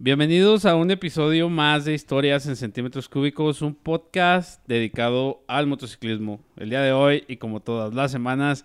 [0.00, 6.40] Bienvenidos a un episodio más de Historias en Centímetros Cúbicos, un podcast dedicado al motociclismo.
[6.56, 8.64] El día de hoy, y como todas las semanas,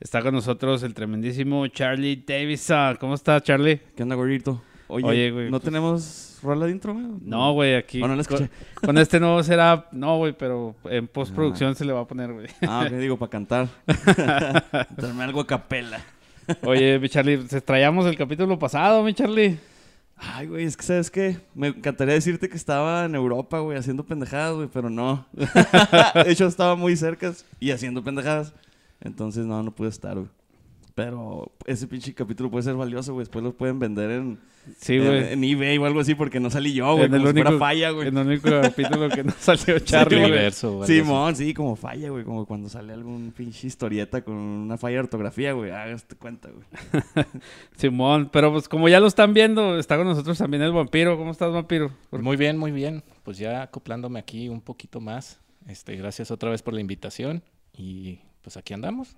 [0.00, 2.96] está con nosotros el tremendísimo Charlie Davison.
[2.96, 3.80] ¿Cómo estás, Charlie?
[3.96, 4.60] ¿Qué onda, gordito?
[4.88, 7.06] Oye, Oye, güey, ¿no pues- tenemos rola de intro, güey?
[7.20, 8.00] No, güey, aquí.
[8.00, 8.50] Bueno, no con, escuché.
[8.84, 9.86] con este nuevo será.
[9.92, 12.48] No, güey, pero en postproducción se le va a poner, güey.
[12.66, 13.68] Ah, ok, digo, para cantar.
[14.96, 16.00] Darme algo a capela.
[16.64, 19.56] Oye, mi Charlie, pues, extrañamos el capítulo pasado, mi Charlie.
[20.24, 21.40] Ay, güey, es que, ¿sabes qué?
[21.52, 25.26] Me encantaría decirte que estaba en Europa, güey, haciendo pendejadas, güey, pero no.
[25.34, 28.54] de hecho, estaba muy cerca y haciendo pendejadas.
[29.00, 30.28] Entonces, no, no pude estar, güey.
[30.94, 33.22] Pero ese pinche capítulo puede ser valioso, güey.
[33.24, 34.38] Después lo pueden vender en,
[34.78, 37.06] Sí, en, eBay o algo así porque no salí yo, güey.
[37.06, 38.08] En el Como si fuera único- falla, güey.
[38.08, 40.30] En el único capítulo que no salió Charlie, güey.
[40.30, 42.24] universo, Simón, sí, como falla, güey.
[42.24, 45.70] Como cuando sale algún pinche historieta con una falla de ortografía, güey.
[45.70, 46.64] Hágate cuenta, güey.
[47.76, 51.16] Simón, pero pues como ya lo están viendo, está con nosotros también el vampiro.
[51.16, 51.90] ¿Cómo estás, vampiro?
[52.10, 53.02] Muy bien, muy bien.
[53.22, 55.40] Pues ya acoplándome aquí un poquito más.
[55.66, 57.42] Este, gracias otra vez por la invitación.
[57.76, 59.16] Y pues aquí andamos.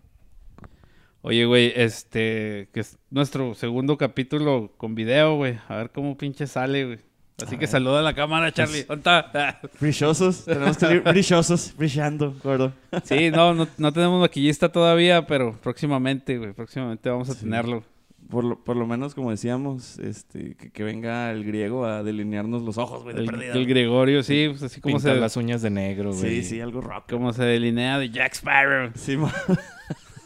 [1.27, 5.59] Oye, güey, este, que es nuestro segundo capítulo con video, güey.
[5.69, 6.99] A ver cómo pinche sale, güey.
[7.43, 8.83] Así que saluda a la cámara, Charlie.
[8.85, 9.11] ¿Dónde?
[9.81, 10.45] Brillosos.
[10.45, 12.75] Tenemos que salir brillosos, brillando, gordo.
[13.05, 17.41] Sí, no, no, no tenemos maquillista todavía, pero próximamente, güey, próximamente vamos a Sí.
[17.41, 17.83] tenerlo.
[18.31, 22.63] Por lo, por lo menos, como decíamos, este, que, que venga el griego a delinearnos
[22.63, 23.53] los ojos, güey, de El, perdida.
[23.55, 26.43] el Gregorio, sí, pues así como Pintar se, las uñas de negro, güey.
[26.43, 27.11] Sí, sí, algo rock.
[27.11, 28.91] como se delinea de Jack Sparrow.
[28.95, 29.17] Sí,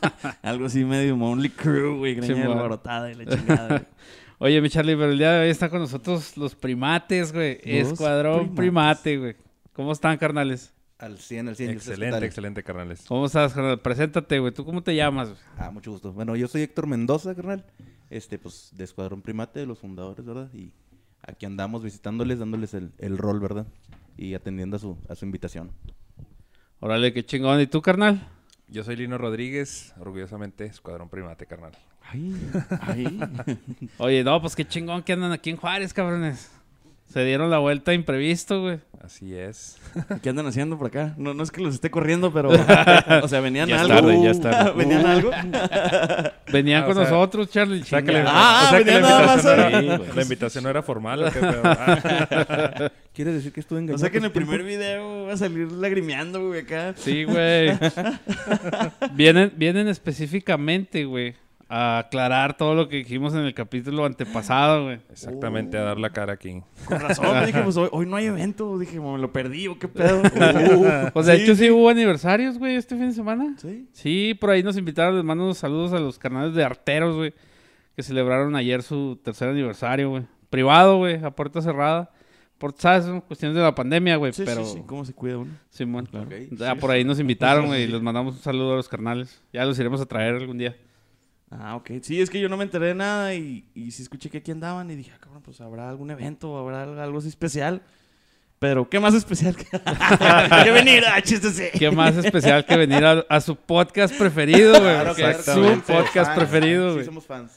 [0.43, 2.15] algo así medio Monly Crew, güey.
[2.15, 3.69] Greña alborotada y la chingada.
[3.69, 3.87] güey.
[4.41, 7.59] Oye, mi Charlie, pero el día de hoy está con nosotros los primates, güey.
[7.65, 8.57] Escuadrón primates.
[8.57, 9.37] primate, güey.
[9.73, 10.73] ¿Cómo están, carnales?
[10.99, 11.71] Al 100, al 100.
[11.71, 13.05] ¿y ustedes qué Excelente, excelente, carnales.
[13.09, 13.81] ¿Cómo estás, carnal?
[13.81, 14.53] Preséntate, güey.
[14.53, 15.29] ¿Tú cómo te llamas?
[15.31, 15.41] güey?
[15.57, 16.13] Ah, mucho gusto.
[16.13, 17.65] Bueno, yo soy Héctor Mendoza, carnal.
[18.11, 20.53] Este, pues, de Escuadrón Primate, de los fundadores, ¿verdad?
[20.53, 20.73] Y
[21.23, 23.67] aquí andamos visitándoles, dándoles el, el rol, ¿verdad?
[24.17, 25.71] Y atendiendo a su, a su invitación.
[26.81, 27.61] Órale, qué chingón.
[27.61, 28.29] ¿Y tú, carnal?
[28.71, 31.73] Yo soy Lino Rodríguez, orgullosamente Escuadrón Primate, carnal.
[32.03, 32.35] Ay,
[32.83, 33.21] ay.
[33.99, 36.51] Oye, no, pues qué chingón que andan aquí en Juárez, cabrones.
[37.09, 38.81] Se dieron la vuelta imprevisto, güey.
[39.03, 39.79] Así es.
[40.23, 41.15] ¿Qué andan haciendo por acá?
[41.17, 42.51] No, no es que los esté corriendo, pero...
[43.23, 43.95] o sea, venían Ya es algo.
[43.95, 44.73] tarde, ya es tarde.
[44.77, 45.31] ¿Venían algo?
[46.53, 47.81] Venían Ah, o con sea, nosotros, Charlie.
[47.81, 48.25] O sea que la.
[48.27, 49.87] Ah, o sea que la invitación, no ahí.
[49.89, 51.25] era, la invitación no era formal.
[51.25, 51.39] ¿o qué?
[51.43, 53.99] Ah, ¿Quieres decir que estuve O engañado?
[53.99, 56.93] sea que en el primer video va a salir lagrimeando, güey, acá.
[56.97, 57.71] Sí, güey.
[59.15, 61.35] vienen, vienen específicamente, güey,
[61.71, 65.01] a aclarar todo lo que dijimos en el capítulo antepasado, güey.
[65.11, 66.63] exactamente, a dar la cara aquí.
[66.87, 68.79] Con razón, dije, pues hoy, hoy no hay evento.
[68.79, 70.23] Dije, me lo perdí, ¿o qué pedo?
[71.13, 73.55] Pues de Sí, hecho sí hubo aniversarios, güey, este fin de semana.
[73.59, 73.89] Sí.
[73.93, 77.35] Sí, por ahí nos invitaron, les mando unos saludos a los canales de arteros, güey,
[77.95, 80.23] que celebraron ayer su tercer aniversario, güey.
[80.49, 82.11] Privado, güey, a puerta cerrada.
[82.57, 83.05] Por, ¿sabes?
[83.05, 84.65] Son cuestiones de la pandemia, güey, Sí, pero...
[84.65, 84.83] sí, sí.
[84.87, 85.53] ¿Cómo se cuida uno?
[85.69, 86.07] Simón.
[86.07, 86.29] Claro.
[86.51, 89.43] Ya por ahí nos invitaron, güey, y les mandamos un saludo a los carnales.
[89.53, 90.75] Ya los iremos a traer algún día.
[91.51, 91.91] Ah, ok.
[92.03, 94.51] Sí, es que yo no me enteré de nada y, y sí escuché que aquí
[94.51, 97.81] andaban y dije, ah, cabrón, pues habrá algún evento, habrá algo, así especial.
[98.59, 99.65] Pero, ¿qué más especial que,
[100.65, 101.05] que venir?
[101.07, 101.65] Ah, chistes, sí.
[101.79, 105.15] Qué más especial que venir a, a su podcast preferido, güey.
[105.15, 107.07] Claro, su podcast Fans, preferido, Sí, güey.
[107.07, 107.53] somos fans.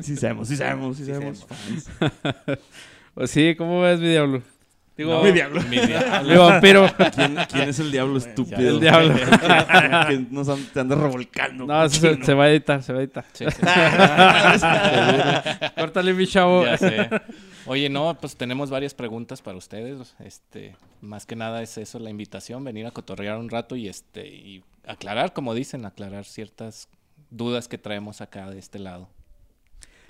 [0.00, 1.46] Sí sabemos, sí sabemos, sí Sí sabemos.
[3.14, 4.40] Pues sí, ¿cómo ves, mi diablo?
[5.00, 5.62] Digo, No, mi diablo.
[5.62, 6.28] Mi diablo.
[6.28, 6.86] mi vampiro.
[7.14, 8.60] ¿Quién, quién es el diablo estúpido?
[8.68, 9.14] El diablo.
[9.14, 11.64] que nos te anda revolcando.
[11.64, 13.24] No, se, se va a editar, se va a editar.
[13.32, 13.62] Sí, sí.
[15.80, 16.66] Córtale, mi chavo.
[16.66, 17.08] Ya sé.
[17.64, 20.14] Oye, no, pues tenemos varias preguntas para ustedes.
[20.22, 24.26] Este, más que nada es eso, la invitación, venir a cotorrear un rato y este
[24.26, 26.88] y aclarar, como dicen, aclarar ciertas
[27.30, 29.08] dudas que traemos acá de este lado.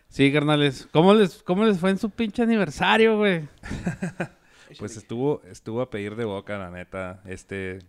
[0.08, 0.88] Sí, carnales.
[0.90, 3.42] ¿Cómo les, ¿Cómo les fue en su pinche aniversario, güey?
[4.78, 7.22] Pues estuvo, estuvo a pedir de boca, la neta.
[7.24, 7.80] Este,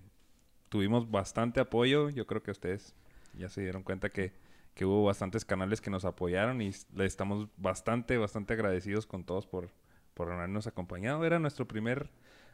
[0.70, 2.10] tuvimos bastante apoyo.
[2.10, 2.96] Yo creo que ustedes
[3.38, 4.34] ya se dieron cuenta que,
[4.74, 9.46] que hubo bastantes canales que nos apoyaron y le estamos bastante, bastante agradecidos con todos
[9.46, 9.70] por,
[10.14, 11.26] por habernos acompañado.
[11.26, 12.10] Era nuestro primer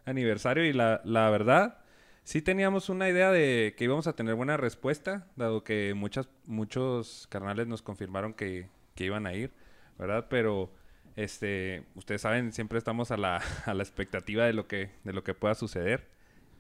[0.06, 1.80] aniversario y la, la verdad,
[2.24, 7.28] sí teníamos una idea de que íbamos a tener buena respuesta, dado que muchas, muchos
[7.30, 9.54] carnales nos confirmaron que, que iban a ir,
[9.98, 10.28] ¿verdad?
[10.30, 10.72] Pero
[11.18, 15.24] este, ustedes saben, siempre estamos a la, a la expectativa de lo que, de lo
[15.26, 16.08] que pueda suceder.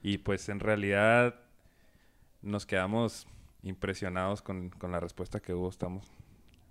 [0.03, 1.35] Y pues en realidad
[2.41, 3.27] nos quedamos
[3.63, 5.69] impresionados con, con la respuesta que hubo.
[5.69, 6.11] Estamos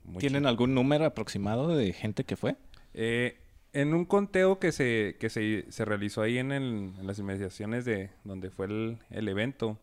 [0.05, 0.50] muy ¿Tienen chingones.
[0.50, 2.56] algún número aproximado de gente que fue?
[2.94, 3.38] Eh,
[3.73, 7.85] en un conteo que se, que se, se realizó ahí en, el- en las inmediaciones
[7.85, 9.79] de donde fue el, el evento,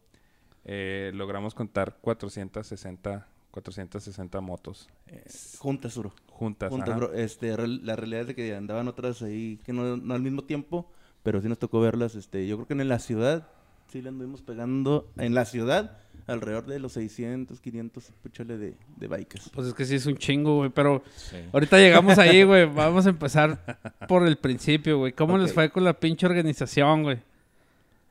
[0.66, 5.24] eh, logramos contar 460, 460 motos eh,
[5.60, 6.14] Juntas, Uro.
[6.44, 6.70] Juntas.
[6.70, 7.14] juntas, bro.
[7.14, 10.90] Este, la realidad es de que andaban otras ahí que no, no al mismo tiempo,
[11.24, 12.16] pero sí nos tocó verlas.
[12.16, 13.48] Este, yo creo que en la ciudad
[13.92, 19.08] sí le anduvimos pegando en la ciudad alrededor de los 600, 500 puchale de, de
[19.08, 19.50] bikers.
[19.50, 20.70] Pues es que sí es un chingo, güey.
[20.70, 21.36] Pero Sí.
[21.52, 22.66] ahorita llegamos ahí, güey.
[22.66, 25.12] Vamos a empezar por el principio, güey.
[25.14, 27.20] ¿Cómo les fue con la pinche organización, güey?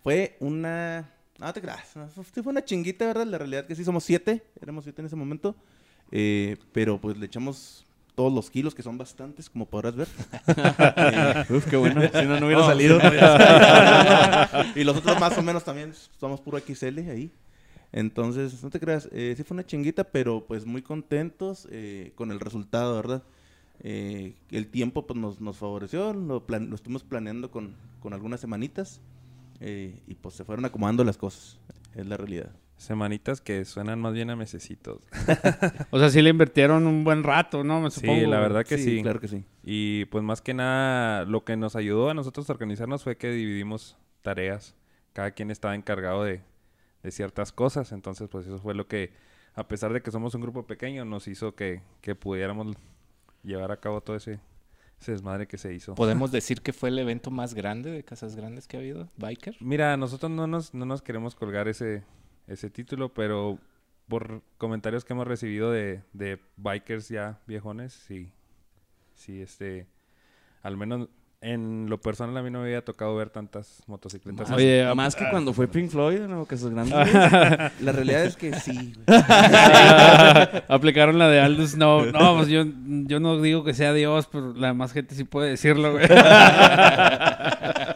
[0.02, 1.08] Fue una.
[1.38, 1.88] No te creas.
[2.14, 3.26] fue- sí fue una chinguita, ¿verdad?
[3.26, 4.42] La realidad que sí somos siete.
[4.60, 5.54] Éramos siete en ese momento.
[6.14, 10.08] eh, pero pues le echamos todos los kilos, que son bastantes, como podrás ver.
[11.50, 12.00] Uf, qué bueno.
[12.02, 12.96] Si no, no hubiera No, salido.
[12.98, 13.38] sí, no hubiera
[14.48, 14.72] salido.
[14.80, 17.30] y los otros más o menos también somos puro XL ahí.
[17.92, 22.30] Entonces, no te creas, eh, sí fue una chinguita, pero pues muy contentos eh, con
[22.30, 23.22] el resultado, ¿verdad?
[23.80, 28.40] Eh, el tiempo pues nos, nos favoreció, lo, plan- lo estuvimos planeando con, con algunas
[28.40, 29.00] semanitas
[29.60, 31.58] eh, y pues se fueron acomodando las cosas,
[31.94, 32.50] es la realidad.
[32.82, 35.00] Semanitas que suenan más bien a mesecitos.
[35.90, 37.80] O sea, sí le invirtieron un buen rato, ¿no?
[37.80, 39.02] Me Sí, la verdad que sí.
[39.02, 39.44] claro que sí.
[39.62, 43.30] Y pues más que nada, lo que nos ayudó a nosotros a organizarnos fue que
[43.30, 44.74] dividimos tareas.
[45.12, 46.40] Cada quien estaba encargado de,
[47.04, 47.92] de ciertas cosas.
[47.92, 49.12] Entonces, pues eso fue lo que,
[49.54, 52.76] a pesar de que somos un grupo pequeño, nos hizo que, que pudiéramos
[53.44, 54.40] llevar a cabo todo ese,
[55.00, 55.94] ese desmadre que se hizo.
[55.94, 59.08] ¿Podemos decir que fue el evento más grande de Casas Grandes que ha habido?
[59.18, 59.56] ¿Biker?
[59.60, 62.02] Mira, nosotros no nos, no nos queremos colgar ese,
[62.46, 63.58] ese título, pero
[64.08, 68.32] por comentarios que hemos recibido de, de bikers ya viejones, sí,
[69.14, 69.86] sí, este,
[70.62, 71.08] al menos
[71.42, 74.48] en lo personal a mí no me había tocado ver tantas motocicletas.
[74.48, 74.56] Más.
[74.56, 76.46] Oye, más que cuando fue Pink Floyd, ¿no?
[76.46, 76.94] Que esos grandes.
[77.80, 78.94] La realidad es que sí.
[80.68, 82.06] Aplicaron la de Aldous Snow.
[82.12, 85.50] No, pues yo, yo no digo que sea Dios, pero la demás gente sí puede
[85.50, 86.06] decirlo, güey.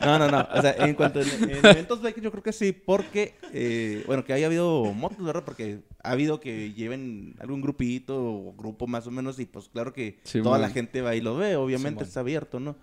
[0.06, 0.45] No, no, no.
[0.74, 4.32] Sea, en cuanto a en eventos bikers, yo creo que sí, porque, eh, bueno, que
[4.32, 5.44] haya habido motos, ¿verdad?
[5.44, 9.92] Porque ha habido que lleven algún grupito o grupo más o menos, y pues claro
[9.92, 12.08] que Sí, toda la gente va y lo ve, obviamente Simón.
[12.08, 12.76] está abierto, ¿no?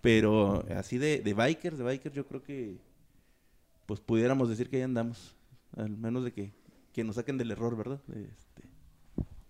[0.00, 2.76] Pero así de, de bikers, de bikers, yo creo que,
[3.86, 5.34] pues pudiéramos decir que ahí andamos.
[5.76, 6.52] Al menos de que,
[6.92, 8.00] que nos saquen del error, ¿verdad?
[8.08, 8.62] Este,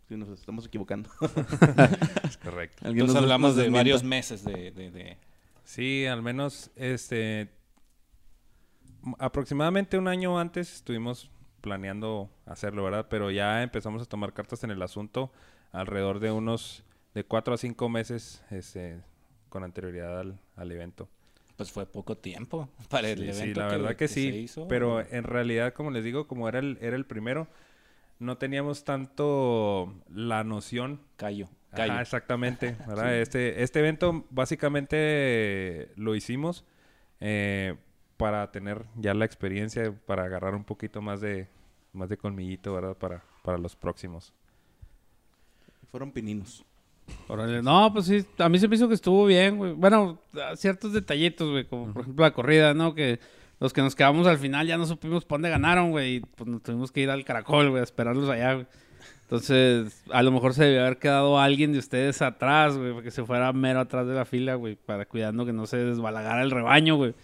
[0.08, 1.08] si nos estamos equivocando.
[2.24, 2.86] Es correcto.
[2.86, 4.70] Entonces nos- hablamos nos de varios meses de...
[4.70, 5.16] de- de-
[5.64, 7.48] Sí, al menos este
[9.18, 13.06] aproximadamente un año antes estuvimos planeando hacerlo, ¿verdad?
[13.08, 15.32] Pero ya empezamos a tomar cartas en el asunto
[15.72, 16.84] alrededor de unos
[17.14, 19.00] de cuatro a cinco meses este,
[19.48, 21.08] con anterioridad al, al evento.
[21.56, 24.28] Pues fue poco tiempo para el Sí, evento sí, la verdad que, se sí.
[24.28, 24.66] hizo.
[24.68, 27.46] Pero en realidad, como les digo, como era el, era el primero,
[28.18, 31.46] no teníamos tanto la noción Callo.
[31.70, 32.00] Ajá, Callo.
[32.00, 32.76] exactamente.
[32.86, 33.14] ¿verdad?
[33.16, 36.64] este, este evento básicamente lo hicimos
[37.20, 37.76] eh,
[38.22, 41.48] para tener ya la experiencia, para agarrar un poquito más de,
[41.92, 42.96] más de colmillito, ¿verdad?
[42.96, 44.32] Para, para los próximos.
[45.90, 46.64] Fueron pininos.
[47.26, 49.72] Órale, No, pues sí, a mí se me hizo que estuvo bien, güey.
[49.72, 50.20] Bueno,
[50.54, 52.94] ciertos detallitos, güey, como por ejemplo la corrida, ¿no?
[52.94, 53.18] Que
[53.58, 56.48] los que nos quedamos al final ya no supimos por dónde ganaron, güey, y pues
[56.48, 58.66] nos tuvimos que ir al caracol, güey, a esperarlos allá, güey.
[59.22, 63.10] Entonces, a lo mejor se debió haber quedado alguien de ustedes atrás, güey, para que
[63.10, 66.52] se fuera mero atrás de la fila, güey, para cuidando que no se desbalagara el
[66.52, 67.16] rebaño, güey.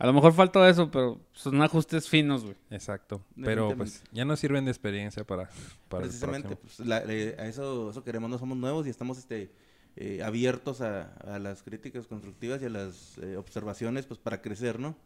[0.00, 2.56] A lo mejor faltó eso, pero son ajustes finos, güey.
[2.70, 3.22] Exacto.
[3.40, 5.50] Pero pues ya nos sirven de experiencia para,
[5.88, 6.70] para el Precisamente, próximo.
[6.76, 9.50] pues, la- eh, a eso, eso queremos, no somos nuevos y estamos este,
[9.96, 14.80] eh, abiertos a, a las críticas constructivas y a las eh, observaciones pues para crecer,
[14.80, 14.96] ¿no?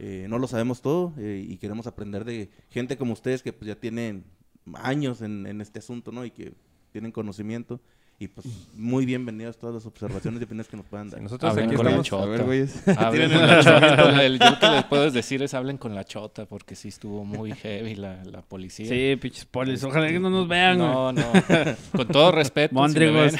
[0.00, 3.68] Eh, no lo sabemos todo eh, y queremos aprender de gente como ustedes que pues
[3.68, 4.24] ya tienen
[4.74, 6.24] años en, en este asunto, ¿no?
[6.24, 6.52] Y que
[6.90, 7.80] tienen conocimiento
[8.22, 11.18] y pues muy bienvenidas todas las observaciones y opiniones que nos puedan dar.
[11.18, 12.06] Sí, nosotros Hablen aquí con la estamos.
[12.06, 12.22] chota.
[12.22, 12.88] A ver, güeyes.
[12.96, 14.24] Hablen con la chota.
[14.24, 17.24] El- yo lo que les puedo decir es hablen con la chota porque sí estuvo
[17.24, 18.86] muy heavy la, la policía.
[18.86, 19.82] Sí, pinches polis.
[19.82, 20.88] Ojalá que no nos vean, güey.
[20.90, 21.22] No, no.
[21.96, 22.74] Con todo respeto.
[22.74, 23.34] Mondrigos.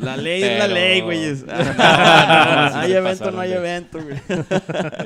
[0.00, 1.44] La ley es la ley, güeyes.
[1.44, 1.74] No, no, no, sí
[2.78, 4.18] hay evento, pasaron no hay evento, güey.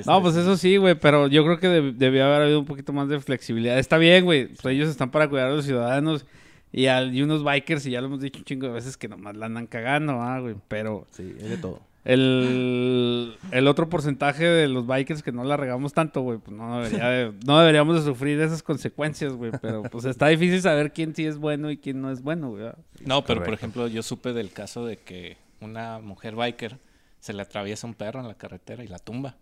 [0.07, 2.93] No, pues eso sí, güey, pero yo creo que deb- debió haber habido un poquito
[2.93, 3.79] más de flexibilidad.
[3.81, 6.25] Está bien, güey, pues ellos están para cuidar a los ciudadanos
[6.73, 9.09] y, al- y unos bikers, y ya lo hemos dicho un chingo de veces, que
[9.09, 11.81] nomás la andan cagando, ah, güey, pero Sí, es de todo.
[12.05, 16.81] el, el otro porcentaje de los bikers que no la regamos tanto, güey, pues no,
[16.83, 21.15] debería de- no deberíamos de sufrir esas consecuencias, güey, pero pues está difícil saber quién
[21.15, 22.67] sí es bueno y quién no es bueno, güey.
[23.05, 26.79] No, pero por ejemplo, yo supe del caso de que una mujer biker
[27.21, 29.37] se le atraviesa un perro en la carretera y la tumba.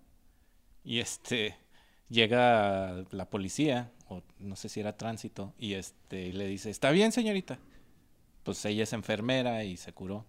[0.85, 1.57] Y este
[2.09, 7.13] llega la policía, o no sé si era tránsito, y este le dice, ¿está bien,
[7.13, 7.59] señorita?
[8.43, 10.25] Pues ella es enfermera y se curó.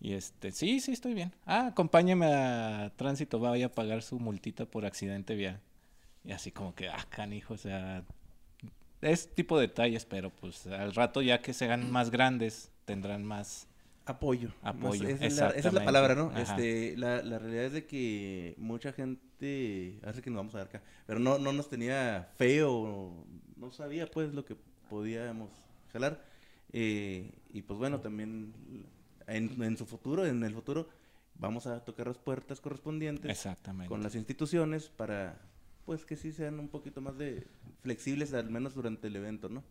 [0.00, 1.32] Y este, sí, sí, estoy bien.
[1.46, 5.60] Ah, acompáñeme a tránsito, vaya a pagar su multita por accidente vial.
[6.24, 8.04] Y así como que, ah, canijo, o sea,
[9.00, 13.24] es tipo de detalles, pero pues al rato ya que se hagan más grandes, tendrán
[13.24, 13.68] más
[14.04, 14.50] Apoyo.
[14.62, 15.84] Apoyo, Esa es, la, esa es la exactamente.
[15.84, 16.30] palabra, ¿no?
[16.30, 16.42] Ajá.
[16.42, 20.66] Este, la, la realidad es de que mucha gente, hace que nos vamos a dar
[20.68, 23.24] acá, pero no, no nos tenía fe o
[23.56, 24.56] no sabía pues lo que
[24.90, 25.50] podíamos
[25.92, 26.24] jalar.
[26.72, 28.52] Eh, y pues bueno, también
[29.26, 30.88] en, en su futuro, en el futuro,
[31.34, 33.88] vamos a tocar las puertas correspondientes Exactamente.
[33.88, 35.40] con las instituciones para
[35.84, 37.46] pues que sí sean un poquito más de
[37.82, 39.62] flexibles, al menos durante el evento, ¿no?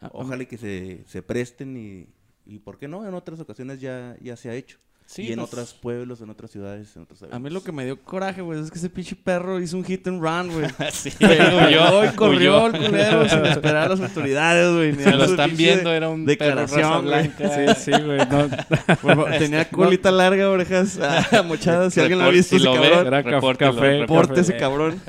[0.00, 2.06] Ah, Ojalá y que se, se presten y,
[2.48, 3.06] y, ¿por qué no?
[3.06, 4.78] En otras ocasiones ya, ya se ha hecho.
[5.08, 7.72] Sí, y en pues, otros pueblos, en otras ciudades, en otros A mí lo que
[7.72, 10.66] me dio coraje, güey, es que ese pinche perro hizo un hit and run, güey.
[10.92, 12.66] sí, Pero huyó, y corrió huyó.
[12.66, 15.08] el culero sin esperar a las autoridades, güey.
[15.08, 17.74] a lo están viendo, era un declaración, blanca.
[17.74, 18.18] Sí, sí, güey.
[18.28, 21.94] No, Tenía colita larga, orejas ah, mochadas.
[21.94, 24.04] Si alguien lo ha visto, si ese lo ve, cabrón, Era café.
[24.06, 25.00] porte ese cabrón.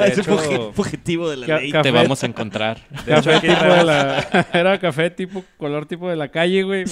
[0.00, 0.24] Ese
[0.72, 1.70] fugitivo de la Ca- ley.
[1.70, 2.80] Te vamos a encontrar.
[3.06, 4.48] Café tipo de la...
[4.52, 6.86] Era café tipo, color tipo de la calle, güey.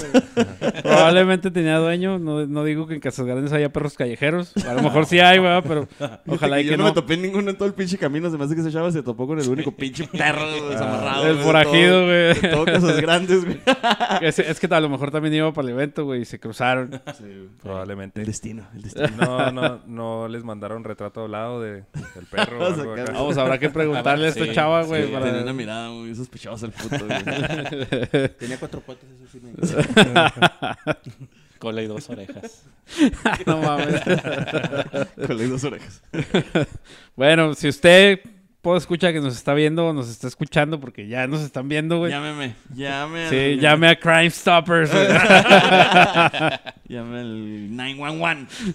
[0.81, 2.21] Probablemente tenía dueño.
[2.21, 4.57] No, no digo que en Casas Grandes haya perros callejeros.
[4.67, 5.89] A lo mejor sí hay, güey, pero
[6.27, 6.91] ojalá y yo que no, no.
[6.91, 8.31] me topé ninguno en todo el pinche camino.
[8.31, 11.27] Se me hace que ese chava se topó con el único pinche perro desamarrado.
[11.29, 12.35] el forajido, güey.
[12.35, 13.61] De todo cosas grandes, güey.
[14.21, 17.01] Es, es que a lo mejor también iba para el evento, güey, y se cruzaron.
[17.63, 18.21] Probablemente.
[18.21, 19.09] El destino, el destino.
[19.19, 22.61] No, no, no les mandaron retrato hablado de, del perro.
[22.61, 23.13] o algo acá.
[23.13, 25.07] Vamos, habrá que preguntarle a esta Sí, chava, güey.
[25.07, 28.29] Sí, para- Tenía una mirada muy sospechosa el puto, güey.
[28.39, 29.53] Tenía cuatro patas, eso sí me...
[31.63, 32.65] Cola y dos orejas.
[33.47, 34.01] No mames.
[34.03, 36.03] Con las dos orejas.
[37.17, 38.19] Bueno, si usted
[38.63, 41.99] puede escuchar que nos está viendo o nos está escuchando, porque ya nos están viendo,
[41.99, 42.11] güey.
[42.11, 42.57] Llámeme.
[42.75, 44.91] Llame Sí, al- llame a Crime Stoppers.
[44.93, 45.07] güey.
[46.89, 48.75] Llame al 911.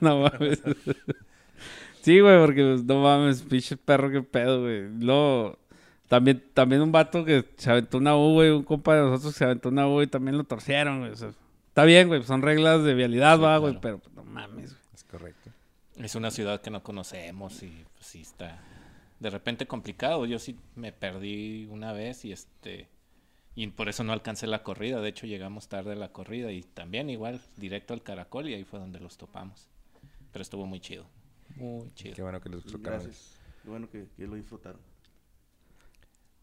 [0.00, 0.62] no mames.
[2.02, 4.88] Sí, güey, porque pues, no mames, pinche perro, qué pedo, güey.
[5.00, 5.58] Luego,
[6.06, 9.38] también, también un vato que se aventó una U, güey, un compa de nosotros que
[9.38, 11.10] se aventó una U y también lo torcieron, güey.
[11.12, 11.30] o sea,
[11.70, 13.80] está bien, güey, son reglas de vialidad, Sí, va, güey, claro.
[13.80, 14.82] pero pues, no mames, güey.
[14.94, 15.50] Es correcto.
[15.96, 18.62] Es una ciudad que no conocemos y pues, sí está
[19.18, 20.24] de repente complicado.
[20.26, 22.88] Yo sí me perdí una vez y este
[23.54, 25.00] y por eso no alcancé la corrida.
[25.00, 28.64] De hecho llegamos tarde a la corrida y también igual directo al Caracol y ahí
[28.64, 29.68] fue donde los topamos.
[30.32, 31.04] Pero estuvo muy chido.
[31.56, 32.14] Muy chido.
[32.14, 32.80] Qué bueno que les gustó.
[32.80, 33.02] carnal.
[33.02, 33.36] Gracias.
[33.62, 34.80] Qué bueno que, que lo disfrutaron.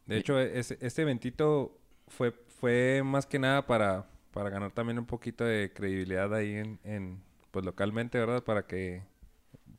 [0.06, 5.08] De hecho, es- este eventito fue, fue más que nada para, para ganar también un
[5.08, 8.44] poquito de credibilidad ahí en, en, pues localmente, ¿verdad?
[8.44, 9.02] Para que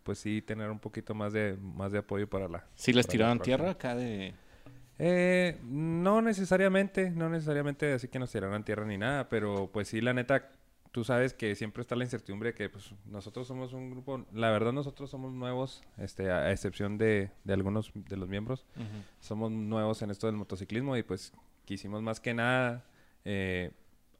[0.02, 3.38] pues sí tener un poquito más de más de apoyo para la ¿Sí les tiraron
[3.38, 4.34] tierra acá de...?
[4.98, 10.00] Eh, no necesariamente, no necesariamente así que nos tiraran tierra ni nada, pero pues sí,
[10.00, 10.50] la neta,
[10.90, 14.72] tú sabes que siempre está la incertidumbre que pues nosotros somos un grupo, la verdad
[14.72, 18.66] nosotros somos nuevos, este, a, a excepción de, de algunos de los miembros,
[19.20, 21.32] somos nuevos en esto del motociclismo y pues
[21.64, 22.82] quisimos más que nada
[23.24, 23.70] eh,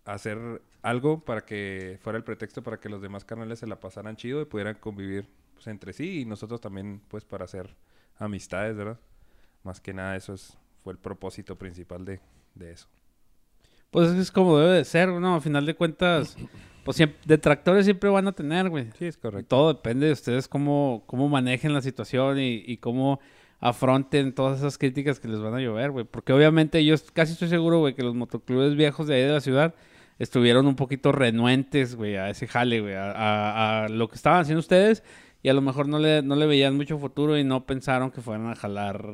[0.08, 4.16] hacer algo para que fuera el pretexto para que los demás canales se la pasaran
[4.16, 7.76] chido y pudieran convivir pues, entre sí y nosotros también pues para hacer
[8.18, 8.98] amistades, ¿verdad?
[9.64, 12.20] Más que nada eso es, fue el propósito principal de,
[12.54, 12.88] de eso.
[13.90, 15.34] Pues es como debe de ser, ¿no?
[15.34, 16.36] A final de cuentas,
[16.84, 18.90] pues siempre, detractores siempre van a tener, güey.
[18.98, 19.56] Sí, es correcto.
[19.56, 23.18] Todo depende de ustedes cómo, cómo manejen la situación y, y cómo
[23.60, 26.04] afronten todas esas críticas que les van a llover, güey.
[26.04, 29.40] Porque obviamente yo casi estoy seguro, güey, que los motoclubes viejos de ahí de la
[29.40, 29.74] ciudad
[30.18, 34.40] estuvieron un poquito renuentes, güey, a ese jale, güey, a, a- a lo que estaban
[34.40, 35.02] haciendo ustedes
[35.42, 38.20] y a lo mejor no le, no le veían mucho futuro y no pensaron que
[38.20, 39.04] fueran a jalar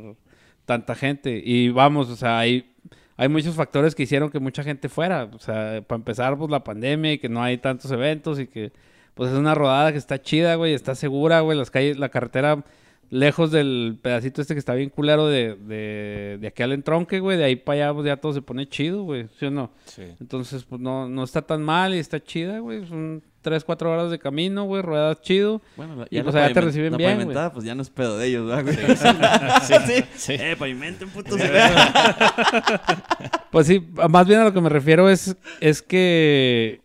[0.65, 1.43] tanta gente.
[1.45, 2.73] Y vamos, o sea, hay,
[3.17, 5.25] hay muchos factores que hicieron que mucha gente fuera.
[5.35, 8.73] O sea, para empezar, pues la pandemia y que no hay tantos eventos y que
[9.15, 12.65] pues es una rodada que está chida, güey, está segura, güey, las calles, la carretera
[13.11, 17.37] lejos del pedacito este que está bien culero de, de, de aquí al entronque, güey,
[17.39, 19.71] de ahí para allá pues ya todo se pone chido, güey, ¿sí o no?
[19.87, 20.03] Sí.
[20.21, 24.11] Entonces, pues no, no está tan mal y está chida, güey, son 3, 4 horas
[24.11, 25.61] de camino, güey, ruedas chido.
[25.77, 27.83] Bueno, la- Y, ya pues, la allá te reciben la bien, pavimentada, pues ya no
[27.83, 28.77] es pedo de ellos, ¿verdad, güey?
[29.63, 30.33] Sí, sí, sí.
[30.41, 31.39] Eh, pavimenten, putos.
[33.51, 36.81] Pues sí, más bien a lo que me refiero es, es que,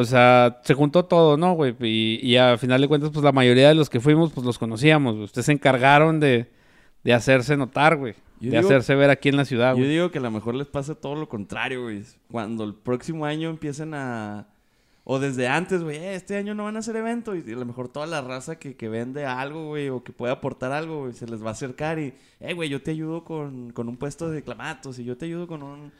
[0.00, 1.74] o sea, se juntó todo, ¿no, güey?
[1.80, 4.58] Y, y a final de cuentas, pues la mayoría de los que fuimos, pues los
[4.58, 5.16] conocíamos.
[5.16, 6.46] Ustedes se encargaron de,
[7.04, 8.14] de hacerse notar, güey.
[8.40, 9.88] Yo De digo- hacerse ver aquí en la ciudad, Yo güey.
[9.88, 12.02] digo que a lo mejor les pasa todo lo contrario, güey.
[12.30, 14.46] Cuando el próximo año empiecen a...
[15.10, 17.34] O desde antes, güey, "Eh, este año no van a hacer evento.
[17.34, 20.32] Y a lo mejor toda la raza que, que vende algo, güey, o que puede
[20.32, 22.12] aportar algo, güey, se les va a acercar y...
[22.40, 25.46] Eh, güey, yo te ayudo con, con un puesto de clamatos y yo te ayudo
[25.48, 25.90] con un...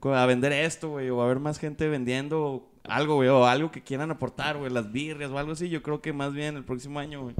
[0.00, 3.70] con- a vender esto, güey, o a ver más gente vendiendo algo, güey, o algo
[3.70, 5.68] que quieran aportar, güey, las birrias o algo así.
[5.68, 7.34] Yo creo que más bien el próximo año, güey,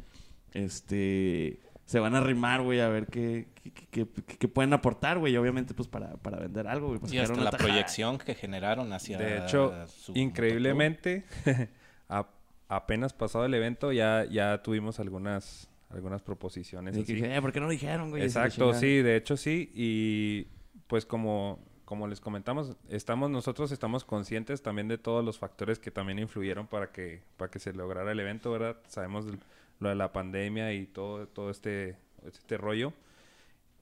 [0.52, 1.60] este...
[1.84, 5.34] se van a arrimar, güey, a ver qué, qué, qué- qué- qué pueden aportar, güey.
[5.34, 6.98] Y obviamente, pues, para, para vender algo, güey.
[6.98, 7.58] Pues, Y hasta la tajada.
[7.68, 11.24] proyección que generaron hacia De hecho, su increíblemente,
[12.08, 12.26] a-
[12.68, 16.96] apenas pasado el evento ya, ya tuvimos algunas, algunas proposiciones.
[16.96, 17.14] Y así.
[17.14, 18.22] dije, "Eh, ¿por qué no lo dijeron, güey?
[18.24, 19.70] Exacto, sí, de hecho sí.
[19.74, 20.48] Y
[20.88, 25.92] pues como, como les comentamos, estamos nosotros estamos conscientes también de todos los factores que
[25.92, 28.76] también influyeron para que, para que se lograra el evento, ¿verdad?
[28.88, 29.24] Sabemos
[29.78, 32.92] lo de la pandemia y todo, todo este, este rollo.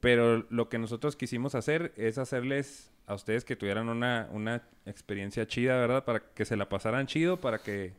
[0.01, 5.47] Pero lo que nosotros quisimos hacer es hacerles a ustedes que tuvieran una, una experiencia
[5.47, 6.05] chida, ¿verdad?
[6.05, 7.95] Para que se la pasaran chido, para que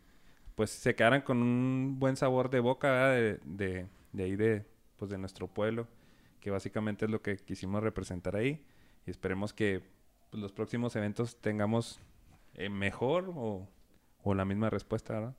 [0.53, 3.13] pues se quedaran con un buen sabor de boca, ¿verdad?
[3.15, 4.65] De, de, de ahí de,
[4.97, 5.87] pues, de nuestro pueblo,
[6.41, 8.63] que básicamente es lo que quisimos representar ahí.
[9.07, 9.94] Y esperemos que
[10.35, 11.99] pues, los próximos eventos tengamos
[12.55, 13.67] eh, mejor o,
[14.23, 15.33] o la misma respuesta, ¿verdad?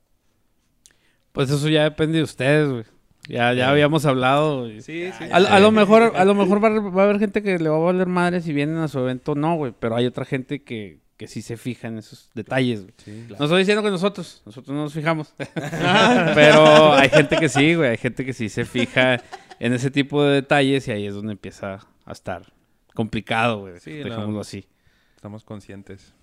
[1.31, 2.83] Pues eso ya depende de ustedes, güey.
[3.29, 4.67] Ya, ya habíamos hablado.
[4.81, 5.23] Sí, sí.
[5.31, 7.69] A, a lo mejor, a lo mejor va, a- va a haber gente que le
[7.69, 9.73] va a valer madre si vienen a su evento, no, güey.
[9.77, 12.93] Pero hay otra gente que, que sí se fija en esos detalles, güey.
[12.97, 13.25] Sí.
[13.37, 15.33] No estoy diciendo que nosotros, nosotros no nos fijamos.
[16.33, 17.89] Pero hay gente que sí, güey.
[17.91, 19.21] Hay gente que sí se fija
[19.59, 22.53] en ese tipo de detalles y ahí es donde empieza a estar
[22.93, 23.79] complicado, güey.
[23.79, 24.39] Sí, dejémoslo no.
[24.41, 24.65] así.
[25.17, 26.13] Estamos conscientes.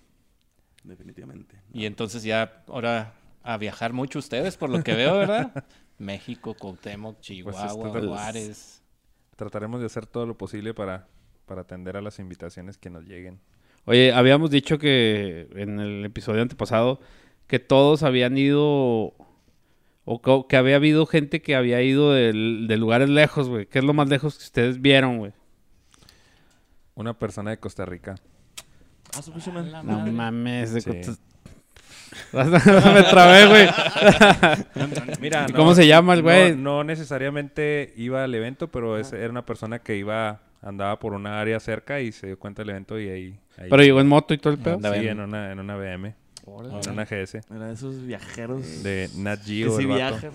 [0.83, 1.59] Definitivamente.
[1.73, 5.65] Y entonces ya ahora a viajar mucho ustedes, por lo que veo, ¿verdad?
[5.99, 8.81] México, Cuauhtémoc, Chihuahua, esto es- Juárez.
[9.35, 11.07] Trataremos de hacer todo lo posible para,
[11.45, 13.41] para atender a las invitaciones que nos lleguen.
[13.85, 16.99] Oye, habíamos dicho que en el episodio antepasado
[17.47, 19.13] que todos habían ido
[20.05, 23.65] o que había habido gente que había ido del- de, lugares lejos, güey.
[23.67, 25.33] ¿Qué es lo más lejos que ustedes vieron, güey?
[26.95, 28.15] Una persona de Costa Rica.
[29.17, 29.71] Ah, su pinche madre.
[29.83, 30.73] No mames.
[30.73, 30.89] de Sí.
[32.33, 33.67] Me trabé, güey.
[35.19, 36.55] Mira, ¿Y cómo se llama el no- güey?
[36.55, 41.39] No, necesariamente iba al evento, pero es- era una persona que iba, andaba por una
[41.41, 43.39] área cerca y se dio cuenta del evento y ahí.
[43.57, 44.75] ahí Pero llegó en moto y todo el pedo.
[44.75, 46.15] Andaba sí, en- en una, en una BM,
[46.47, 48.83] en una GS Era de esos viajeros.
[48.83, 49.77] de Nat que Geo.
[49.77, 50.29] sí el vato.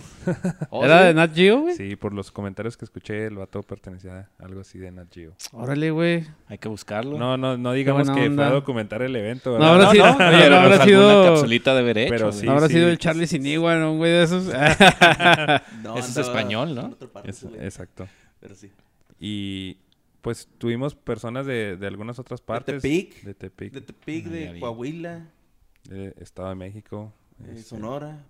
[0.70, 1.07] Oh, ¿Era sí.
[1.07, 1.77] de Nat Geo, güey?
[1.77, 5.33] Sí, por los comentarios que escuché, el vato pertenecía a algo así de Nat Geo.
[5.53, 6.27] Órale, güey.
[6.49, 7.16] Hay que buscarlo.
[7.18, 8.49] No, no, no digamos que fue onda.
[8.49, 9.59] a documentar el evento.
[9.59, 9.75] No ¿verdad?
[9.75, 12.11] habrá sido, oye, no Pero habrá sido, capsulita de derecho.
[12.14, 12.46] Pero sí.
[12.46, 13.92] no habrá sido el Charlie Sinigua, ¿no?
[13.92, 14.44] Un güey de esos.
[15.83, 16.96] No, Ese es español, ¿no?
[17.25, 18.07] Es- exacto.
[18.40, 18.70] Pero sí.
[19.18, 19.77] Y
[20.20, 22.83] pues tuvimos personas de, de algunas otras partes.
[22.83, 23.23] Tepic.
[23.23, 23.73] De Tepic.
[23.73, 24.61] De Tepic, Ah, ya de.
[24.61, 25.27] Coahuila,
[25.85, 27.12] de Estado de México.
[27.40, 28.25] eh, este, Sonora.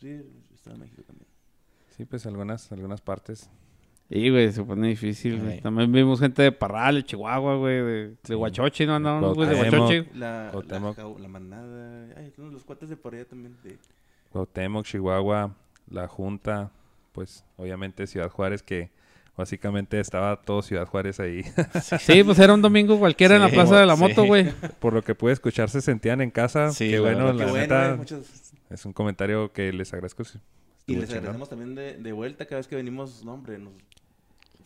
[0.00, 0.22] Sí,
[0.54, 1.26] Estado de México también.
[1.96, 3.48] Sí, pues algunas, algunas partes.
[4.10, 5.40] Sí, güey, se pone difícil.
[5.48, 5.60] Ay.
[5.60, 8.98] También vimos gente de Parral, de Chihuahua, güey, de, de Huachochi, ¿no?
[8.98, 9.54] No, güey, de.
[9.56, 10.08] Huachochi.
[10.14, 12.14] La, la, la manada.
[12.16, 13.56] Ay, no, los cuates de por allá también.
[13.62, 13.78] De...
[14.30, 15.54] Cuauhtémoc, Chihuahua,
[15.88, 16.70] La Junta,
[17.12, 18.90] pues obviamente Ciudad Juárez, que
[19.36, 21.42] básicamente estaba todo Ciudad Juárez ahí.
[22.00, 24.50] Sí, pues era un domingo cualquiera en la plaza de la moto, güey.
[24.78, 26.70] Por lo que pude escuchar, se sentían en casa.
[26.72, 30.24] Sí, Qué la bueno, la Qué bueno, neta, muchos- es un comentario que les agradezco.
[30.24, 30.38] sí.
[30.86, 33.72] Y les agradecemos también de, de vuelta cada vez que venimos, no, hombre, nos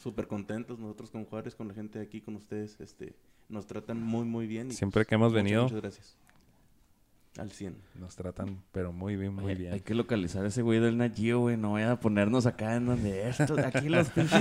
[0.02, 3.14] súper contentos nosotros con Juárez, con la gente de aquí, con ustedes, este,
[3.48, 4.68] nos tratan muy, muy bien.
[4.68, 6.16] y, Siempre que hemos muchas, venido, Muchas gracias.
[7.36, 7.76] Al 100.
[7.94, 9.72] nos tratan, pero muy bien, muy Oye, bien.
[9.72, 11.56] Hay que localizar a ese güey del Nat Geo, güey.
[11.56, 14.40] No vaya a ponernos acá en donde estos, aquí los pinches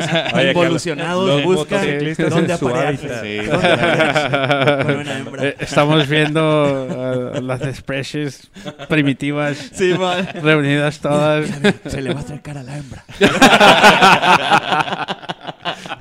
[0.49, 1.85] involucionados los buscan
[2.29, 3.23] dónde hábitat.
[3.23, 3.37] Sí.
[5.39, 8.49] Eh, Estamos viendo uh, las especies
[8.89, 9.93] primitivas Sí,
[10.41, 11.47] reunidas todas.
[11.85, 13.03] Se le va a acercar a la hembra.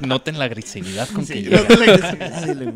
[0.00, 1.58] Noten la agresividad con que Sí, llega.
[1.58, 2.72] no te la agresividad.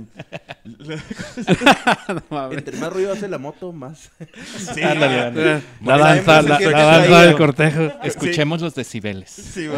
[2.52, 4.11] Entre más ruido hace la moto, más.
[4.74, 5.62] Sí, Ándale.
[5.85, 7.92] La La danza, la, la danza del cortejo.
[8.02, 9.30] Escuchemos los decibeles.
[9.30, 9.68] Sí.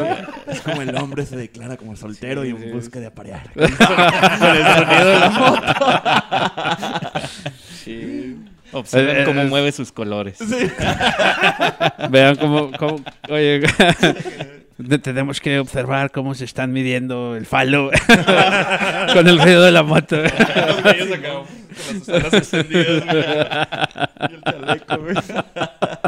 [0.49, 3.51] Es como el hombre se declara como soltero y en busca de aparear.
[8.73, 10.39] Observen Eh, cómo eh, mueve sus colores.
[12.11, 13.61] Vean cómo, cómo oye,
[15.03, 17.91] tenemos que observar cómo se están midiendo el falo
[19.13, 20.17] con el ruido de la moto.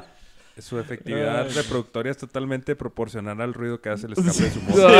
[0.58, 4.88] Su efectividad reproductoria es totalmente proporcional al ruido que hace el escape de su moto.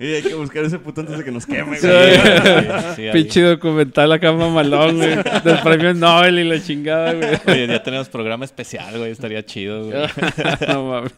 [0.00, 1.86] Y hay que buscar ese puto antes de que nos queme, Sí.
[1.86, 2.94] güey.
[2.96, 3.02] Sí.
[3.12, 5.14] Pinche documental acá mamalón, güey.
[5.44, 7.28] Del premio Nobel y la chingada, güey.
[7.46, 9.10] Oye, ya tenemos programa especial, güey.
[9.10, 9.98] Estaría chido, güey.
[10.68, 11.12] no mames.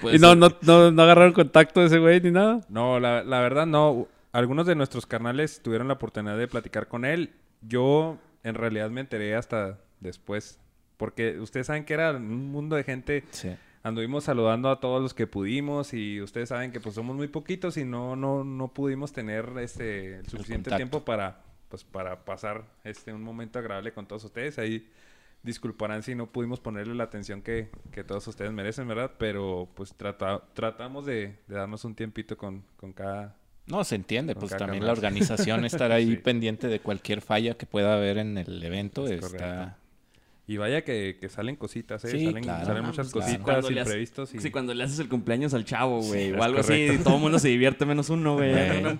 [0.00, 2.60] Puede Y no, no, no, no agarraron contacto de ese güey ni nada.
[2.68, 4.06] No, la, la verdad no.
[4.32, 7.32] Algunos de nuestros carnales tuvieron la oportunidad de platicar con él.
[7.62, 10.60] Yo en realidad me enteré hasta después.
[10.96, 13.24] Porque ustedes saben que era un mundo de gente.
[13.30, 13.50] Sí.
[13.82, 17.76] anduvimos saludando a todos los que pudimos y ustedes saben que pues somos muy poquitos
[17.76, 23.12] y no, no, no pudimos tener este el suficiente tiempo para, pues, para pasar este
[23.12, 24.58] un momento agradable con todos ustedes.
[24.58, 24.88] Ahí
[25.42, 29.12] disculparán si no pudimos ponerle la atención que, que todos ustedes merecen, ¿verdad?
[29.18, 33.36] Pero pues trata, tratamos de, de darnos un tiempito con, con cada...
[33.66, 34.86] No, se entiende, pues también canal.
[34.86, 36.16] la organización estar ahí Sí.
[36.16, 39.28] pendiente de cualquier falla que pueda haber en el evento Es está...
[39.28, 39.76] correcto.
[40.48, 42.08] Y vaya que, que salen cositas, ¿eh?
[42.08, 42.66] Sí, salen, claro.
[42.66, 44.38] salen muchas pues, cositas, cuando le haces- imprevistos y...
[44.40, 46.30] Sí, cuando le haces el cumpleaños al chavo, güey.
[46.30, 47.02] Sí, o algo así, correcto.
[47.02, 48.54] todo el mundo se divierte menos uno, güey.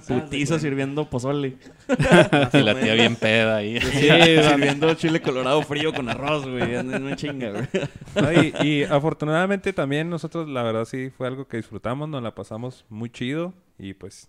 [0.08, 1.56] Putiza sirviendo pozole.
[2.52, 3.78] Y la tía bien peda ahí.
[3.80, 4.08] Sí,
[4.48, 6.74] sirviendo chile colorado frío con arroz, güey.
[6.74, 7.68] Una chinga, güey.
[8.16, 12.34] No, y, y afortunadamente también nosotros, la verdad, sí fue algo que disfrutamos, nos la
[12.34, 14.28] pasamos muy chido y pues...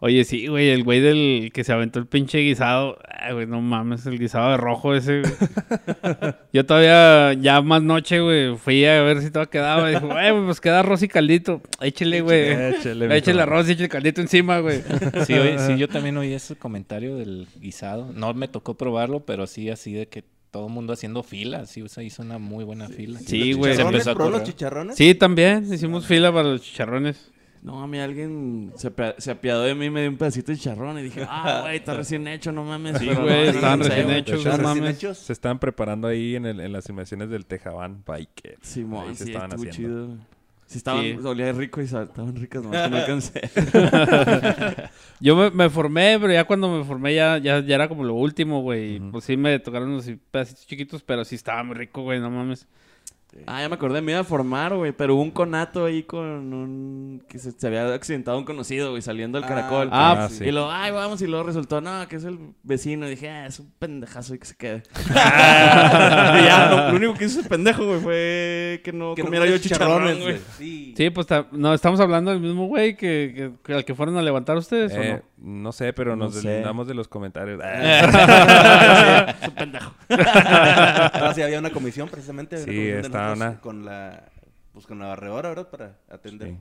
[0.00, 2.98] Oye, sí, güey, el güey del que se aventó el pinche guisado.
[3.08, 5.22] Ay, güey, no mames, el guisado de rojo ese.
[5.22, 5.32] güey.
[6.52, 9.88] Yo todavía, ya más noche, güey, fui a ver si todo quedaba.
[9.88, 11.62] Dijo, güey, pues queda arroz y caldito.
[11.80, 12.50] Échele, güey.
[12.76, 13.16] Échele.
[13.16, 14.82] Échele arroz y échele caldito encima, güey.
[15.26, 18.12] Sí, oí- sí, yo también oí ese comentario del guisado.
[18.14, 21.66] No me tocó probarlo, pero sí así de que todo el mundo haciendo fila.
[21.66, 23.18] Sí, se hizo una muy buena fila.
[23.18, 23.74] Sí, ¿Los güey.
[23.74, 24.96] Se los chicharrones?
[24.96, 25.72] Sí, también.
[25.72, 27.32] Hicimos fila para los chicharrones.
[27.62, 30.58] No, a mí alguien se, se apiadó de mí y me dio un pedacito de
[30.58, 32.98] chicharrón y dije, ah, güey, está recién hecho, no mames.
[32.98, 33.16] Sí, güey,
[33.46, 34.96] no, estaban no sé, recién hechos, ¿Están no recién mames.
[34.96, 35.18] hechos?
[35.18, 38.56] Se estaban preparando ahí en, el- en las inmersiones del Tejaban Biker.
[38.62, 40.06] Simón, Ahí se sí, estaban estuvo haciendo.
[40.06, 40.16] chido.
[40.66, 41.18] Sí, estaban, Sí.
[41.24, 43.40] olía rico y estaban ricas, que no alcancé.
[45.20, 48.14] Yo me, me formé, pero ya cuando me formé ya, ya, ya era como lo
[48.14, 48.96] último, güey.
[48.96, 52.30] Y, Pues sí me tocaron unos pedacitos chiquitos, pero sí estaba muy rico, güey, no
[52.30, 52.66] mames.
[53.46, 56.24] Ah, ya me acordé, me iba a formar, güey, pero hubo un conato ahí con
[56.54, 57.22] un...
[57.28, 59.88] que se, se había accidentado un conocido, güey, saliendo del Ah, caracol.
[59.92, 60.44] ah, sí.
[60.44, 63.06] Y luego, ay, vamos, y luego resultó, no, que es el vecino.
[63.06, 64.82] Y dije, ah, es un pendejazo y que se quede.
[65.10, 69.26] y ya, lo, lo único que hizo ese pendejo, güey, fue que no Que no
[69.26, 70.38] comiera yo comes chicharrones, güey.
[70.56, 70.94] Sí.
[70.96, 74.22] Sí, pues no, estamos hablando del mismo güey que, que- que al que fueron a
[74.22, 75.27] levantar ustedes, ¿o Eh, no?
[75.40, 76.48] No sé, pero No nos sé.
[76.48, 77.60] deslindamos de los comentarios.
[79.42, 79.92] es un pendejo.
[80.10, 82.58] Ah, sí, había una comisión precisamente.
[82.58, 84.24] Sí, comisión nosotros una- Con la...
[84.72, 85.68] Pues con la barredora, ¿verdad?
[85.68, 86.48] Para atender.
[86.48, 86.56] Sí.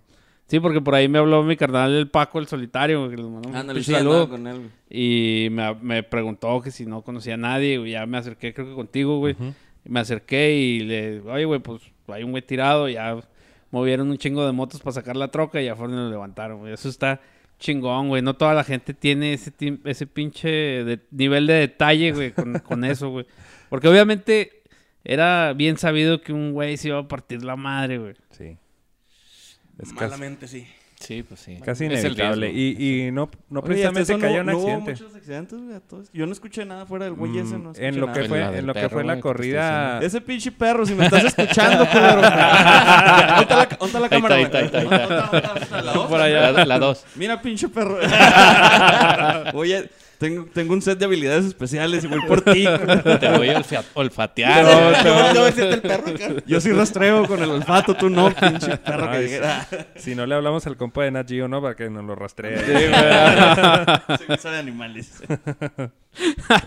[0.48, 3.50] Sí, porque por ahí me habló mi carnal el Paco, el solitario, que les mandó
[3.50, 4.30] un sí, saludo.
[4.30, 4.72] con él.
[4.90, 7.92] Y me, me preguntó que si no conocía a nadie, güey.
[7.92, 9.36] Ya me acerqué, creo que contigo, güey.
[9.86, 11.20] Y Me acerqué y le...
[11.22, 12.88] Oye, güey, pues hay un güey tirado.
[12.88, 13.18] Ya
[13.72, 16.60] movieron un chingo de motos para sacar la troca y ya fueron y lo levantaron,
[16.60, 16.74] güey.
[16.74, 17.20] Eso está
[17.60, 18.22] chingón, güey.
[18.22, 19.52] No toda la gente tiene ese,
[19.86, 23.26] ese pinche de- nivel de detalle, güey, con, con eso, güey.
[23.70, 24.64] Porque obviamente
[25.04, 28.16] era bien sabido que un güey se iba a partir la madre, güey.
[28.32, 28.58] Sí.
[29.80, 30.68] Es Malamente, sí.
[31.00, 31.60] Sí, pues sí.
[31.64, 32.52] casi Es inevitable.
[32.52, 34.92] Y, y no, no Oye, precisamente un no, no hubo accidente.
[34.92, 36.10] muchos accidentes, güey, a todos.
[36.12, 38.20] Yo no escuché nada fuera del güey ese, no Mm, escuché en lo nada.
[38.22, 40.00] que fue, la en lo que fue la corrida.
[40.02, 42.22] Ese pinche perro, si me estás escuchando, culero.
[43.80, 44.70] ¿Dónde la, Ahí cámara, está, ahí güey?
[44.70, 44.84] está, ahí está.
[44.84, 45.40] ¿Dónde está?
[45.48, 45.82] ¿Dónde está?
[45.84, 46.08] La dos.
[46.08, 46.52] Por allá.
[46.52, 47.06] La, la dos.
[47.16, 48.00] Mira, pinche perro.
[49.54, 52.64] Oye, tengo, tengo un set de habilidades especiales y voy por ti.
[53.20, 54.64] Te voy a olfa- olfatear.
[55.06, 56.60] No, Yo el perro acá.
[56.60, 59.68] Sí rastreo con el olfato, tú no, pinche perro que dijera.
[59.96, 61.62] Si no le hablamos al compa de Nat Geo, ¿no?
[61.62, 62.58] Para que nos lo rastree.
[62.58, 65.22] Soy sabe animales.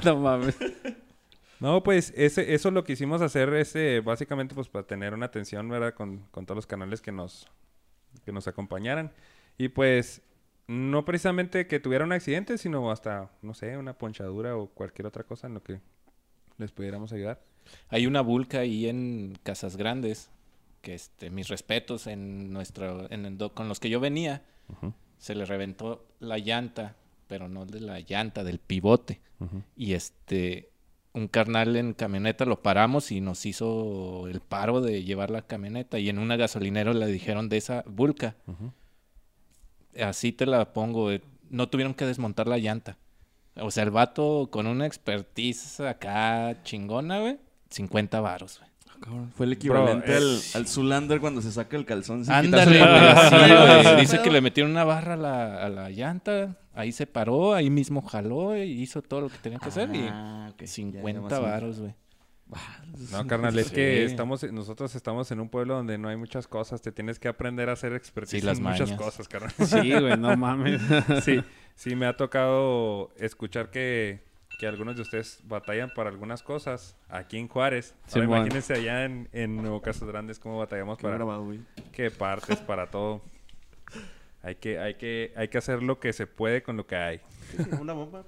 [0.05, 0.57] no mames.
[1.59, 5.69] No, pues ese, eso lo que hicimos hacer es básicamente pues para tener una atención,
[5.69, 5.93] ¿verdad?
[5.95, 7.49] Con, con todos los canales que nos,
[8.25, 9.13] que nos acompañaran.
[9.59, 10.23] Y pues
[10.71, 15.25] no precisamente que tuviera un accidente, sino hasta, no sé, una ponchadura o cualquier otra
[15.25, 15.81] cosa en lo que
[16.59, 17.41] les pudiéramos ayudar.
[17.89, 20.31] Hay una vulca ahí en Casas Grandes,
[20.81, 24.43] que este, mis respetos en nuestro, en el do- con los que yo venía,
[25.19, 26.95] se le reventó la llanta,
[27.27, 29.21] pero no de la llanta, del pivote.
[29.77, 30.71] Y este,
[31.13, 35.99] un carnal en camioneta lo paramos y nos hizo el paro de llevar la camioneta.
[35.99, 38.37] Y en una gasolinera le dijeron de esa vulca.
[40.03, 41.11] Así te la pongo.
[41.11, 42.97] eh, No tuvieron que desmontar la llanta.
[43.57, 47.39] O sea, el vato con una expertise acá chingona, güey.
[47.71, 48.71] 50 varos, güey.
[49.35, 52.25] Fue el equivalente Bro, al, es- al Zulander cuando se saca el calzón.
[52.25, 53.97] sin Ándale, güey.
[54.01, 56.57] Dice que le metieron una barra a la, a la llanta.
[56.75, 59.89] Ahí se paró, ahí mismo jaló y hizo todo lo que tenía que hacer.
[59.95, 60.61] Y Ah, ok.
[60.61, 61.51] Ya, ya 50 más o menos.
[61.51, 61.95] varos, güey.
[63.13, 63.75] No, carnal, es Sí.
[63.75, 66.83] que estamos, nosotros estamos en un pueblo donde no hay muchas cosas.
[66.83, 69.53] Te tienes que aprender a hacer expertise Sí, las en muchas cosas, carnal.
[69.67, 70.81] Sí, güey, no mames.
[71.25, 71.43] sí,
[71.77, 74.23] sí me ha tocado escuchar que,
[74.59, 77.95] que algunos de ustedes batallan para algunas cosas aquí en Juárez.
[78.13, 81.61] Ahora imagínense allá en, en Nuevo Casas Grandes cómo batallamos Qué para grabado, güey.
[81.93, 83.23] qué partes, para todo.
[84.43, 87.21] Hay que, hay que, hay que hacer lo que se puede con lo que hay.
[87.81, 88.25] Una bomba.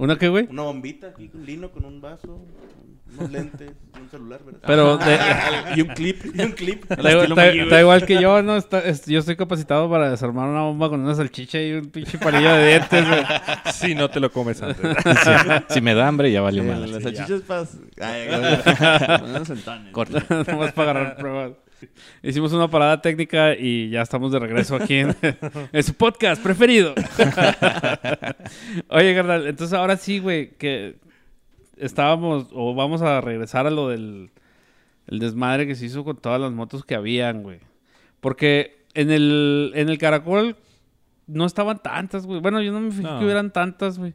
[0.00, 0.46] ¿Una qué, güey?
[0.50, 2.40] Una bombita aquí, un lino con un vaso.
[3.18, 4.60] unos lentes y un celular, ¿verdad?
[4.66, 5.18] Pero de-
[5.76, 6.24] y un clip.
[6.34, 6.84] y un clip.
[6.90, 8.56] está, igual que yo, ¿no?
[8.56, 12.18] Está- es- yo estoy capacitado para desarmar una bomba con una salchicha y un pinche
[12.18, 13.22] palillo de dientes, güey.
[13.74, 14.80] Si no te lo comes antes.
[15.70, 16.92] Si me da hambre, ya valió Sí, mal.
[16.92, 17.64] las salchichas para...
[19.92, 20.24] Corta.
[20.50, 21.52] Nomás para agarrar pruebas.
[22.22, 25.16] Hicimos una parada técnica y ya estamos de regreso aquí en,
[25.72, 26.94] en su podcast preferido.
[28.88, 30.96] Oye, carnal, entonces ahora sí, güey, que
[31.76, 34.30] estábamos o vamos a regresar a lo del
[35.06, 37.58] el desmadre que se hizo con todas las motos que habían, güey.
[38.20, 40.56] Porque en el, en el Caracol
[41.26, 42.40] no estaban tantas, güey.
[42.40, 43.18] Bueno, yo no me fijé No.
[43.18, 44.14] que hubieran tantas, güey.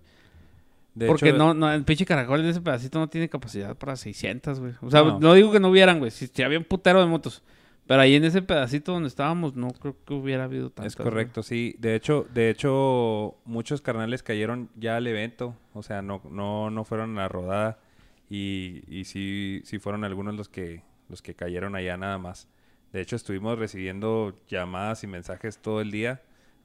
[0.93, 3.97] De Porque hecho, no, no, el pinche caracol en ese pedacito no tiene capacidad para
[3.97, 4.73] 600, güey.
[4.82, 5.34] O sea, no, No.
[5.34, 6.12] digo que no hubieran, güey.
[6.12, 7.43] Si, si había un putero de motos.
[7.88, 10.93] Pero ahí en ese pedacito donde estábamos, no creo que hubiera habido tantas.
[10.93, 11.76] Es correcto, sí.
[11.78, 15.56] De hecho, de hecho, muchos carnales cayeron ya al evento.
[15.74, 17.80] O sea, no, no, no fueron a la rodada.
[18.28, 22.48] Y, y sí, sí fueron algunos los que, los que cayeron allá nada más.
[22.91, 26.21] De hecho, estuvimos recibiendo llamadas y mensajes todo el día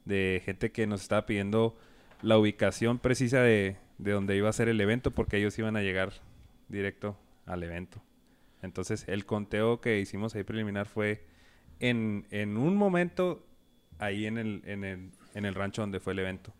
[0.06, 1.76] de gente que nos estaba pidiendo
[2.22, 5.82] la ubicación precisa de, de donde iba a ser el evento porque ellos iban a
[5.82, 6.12] llegar
[6.68, 8.00] directo al evento.
[8.62, 11.24] Entonces, el conteo que hicimos ahí preliminar fue
[11.78, 13.46] en, en un momento
[13.98, 16.52] ahí en el, en, el, en el rancho donde fue el evento.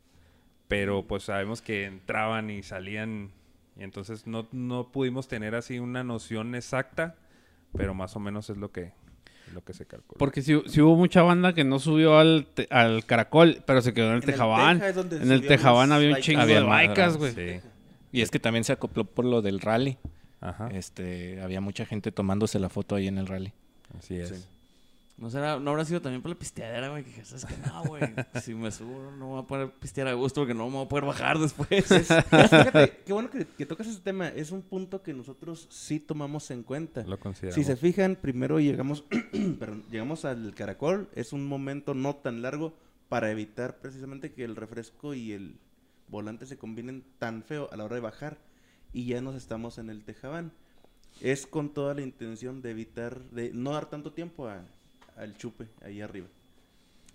[0.69, 3.31] Pero pues sabemos que entraban y salían
[3.77, 7.17] y entonces no, no pudimos tener así una noción exacta,
[7.77, 8.93] pero más o menos es lo que,
[9.55, 10.19] lo que se calculó.
[10.19, 13.93] Porque si, si hubo mucha banda que no subió al, te- al caracol, pero se
[13.95, 14.83] quedó en el En Tejabán.
[14.83, 17.17] En el Tejabán había un chingo Había de ¿verdad?
[17.19, 17.33] güey.
[17.33, 17.61] Sí,
[18.13, 19.99] Y es que también se acopló por lo del rally.
[20.41, 23.53] Ajá, Este, había mucha gente tomándose la foto ahí en el rally.
[23.99, 24.29] así es.
[24.31, 24.45] Sí.
[25.19, 27.03] ¿No, será, ¿No habrá sido también por la pisteadera, güey?
[27.05, 27.55] Que dije, ¿sabes qué?
[27.67, 28.03] No, güey.
[28.43, 30.87] Si me subo, no me voy a poder pistear a gusto porque no me voy
[30.87, 31.85] a poder bajar después.
[31.87, 34.29] Fíjate, qué bueno que, que tocas ese tema.
[34.29, 37.03] Es un punto que nosotros sí tomamos en cuenta.
[37.03, 37.55] Lo consideramos.
[37.55, 39.05] Si se fijan, primero llegamos,
[39.59, 41.11] perdón, llegamos al caracol.
[41.15, 42.73] Es un momento no tan largo
[43.11, 45.59] para evitar precisamente que el refresco y el
[46.09, 48.39] volante se combinen tan feo a la hora de bajar.
[48.93, 50.53] Y ya nos estamos en el Tejabán.
[51.21, 54.65] Es con toda la intención de evitar, de no dar tanto tiempo a-
[55.17, 56.27] al chupe ahí arriba.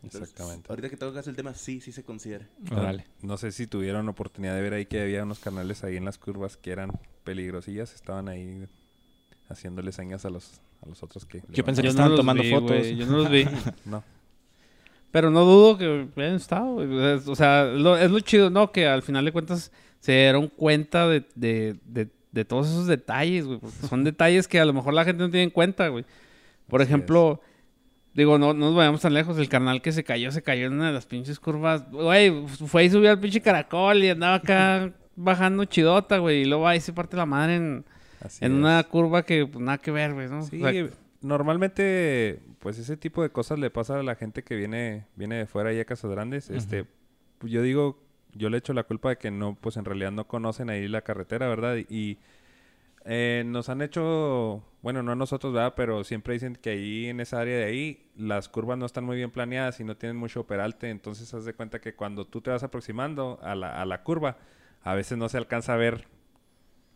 [0.03, 0.67] Entonces, Exactamente.
[0.69, 2.47] Ahorita que tocas el tema, sí, sí se considera.
[2.69, 3.05] No, Órale.
[3.23, 6.17] no sé si tuvieron oportunidad de ver ahí que había unos canales ahí en las
[6.19, 6.91] curvas que eran
[7.23, 7.93] peligrosillas.
[7.95, 8.67] Estaban ahí
[9.49, 11.41] haciéndole señas a los, a los otros que...
[11.49, 12.87] Yo pensé que estaban tomando vi, fotos.
[12.87, 13.45] Yo no los vi.
[13.85, 14.03] No.
[15.11, 16.75] Pero no dudo que hayan estado,
[17.31, 18.71] O sea, lo- es lo chido, ¿no?
[18.71, 19.71] Que al final de cuentas
[20.05, 23.59] se dieron cuenta de, de, de, de todos esos detalles, güey.
[23.89, 26.05] son detalles que a lo mejor la gente no tiene en cuenta, güey.
[26.67, 27.41] Por Así ejemplo,
[28.13, 29.35] digo, no, no nos vayamos tan lejos.
[29.39, 31.89] El carnal que se cayó, se cayó en una de las pinches curvas.
[31.89, 36.43] Güey, fue y subió al pinche caracol y andaba acá bajando chidota, güey.
[36.43, 37.85] Y luego va y se parte la madre en,
[38.41, 40.43] en una curva que pues, nada que ver, güey, ¿no?
[40.43, 40.89] Sí, O sea,
[41.21, 45.45] normalmente, pues ese tipo de cosas le pasa a la gente que viene, viene de
[45.47, 46.51] fuera y a Casas Grandes.
[46.51, 46.85] Este,
[47.41, 48.04] yo digo,
[48.35, 51.01] yo le echo la culpa de que no, pues en realidad no conocen ahí la
[51.01, 51.77] carretera, ¿verdad?
[51.89, 52.19] Y
[53.05, 55.73] eh, nos han hecho, bueno, no a nosotros, ¿verdad?
[55.75, 59.15] Pero siempre dicen que ahí en esa área de ahí las curvas no están muy
[59.17, 60.89] bien planeadas y no tienen mucho peralte.
[60.89, 64.37] Entonces, haz de cuenta que cuando tú te vas aproximando a la, a la curva,
[64.81, 66.05] a veces no se alcanza a ver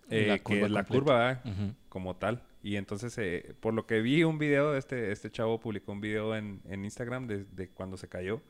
[0.10, 1.42] eh, La que curva la curva.
[1.46, 1.74] Ujú.
[1.90, 2.44] como tal.
[2.62, 6.36] Y entonces, eh, por lo que vi un video, este, este chavo publicó un video
[6.36, 8.42] en, en Instagram de, de cuando se cayó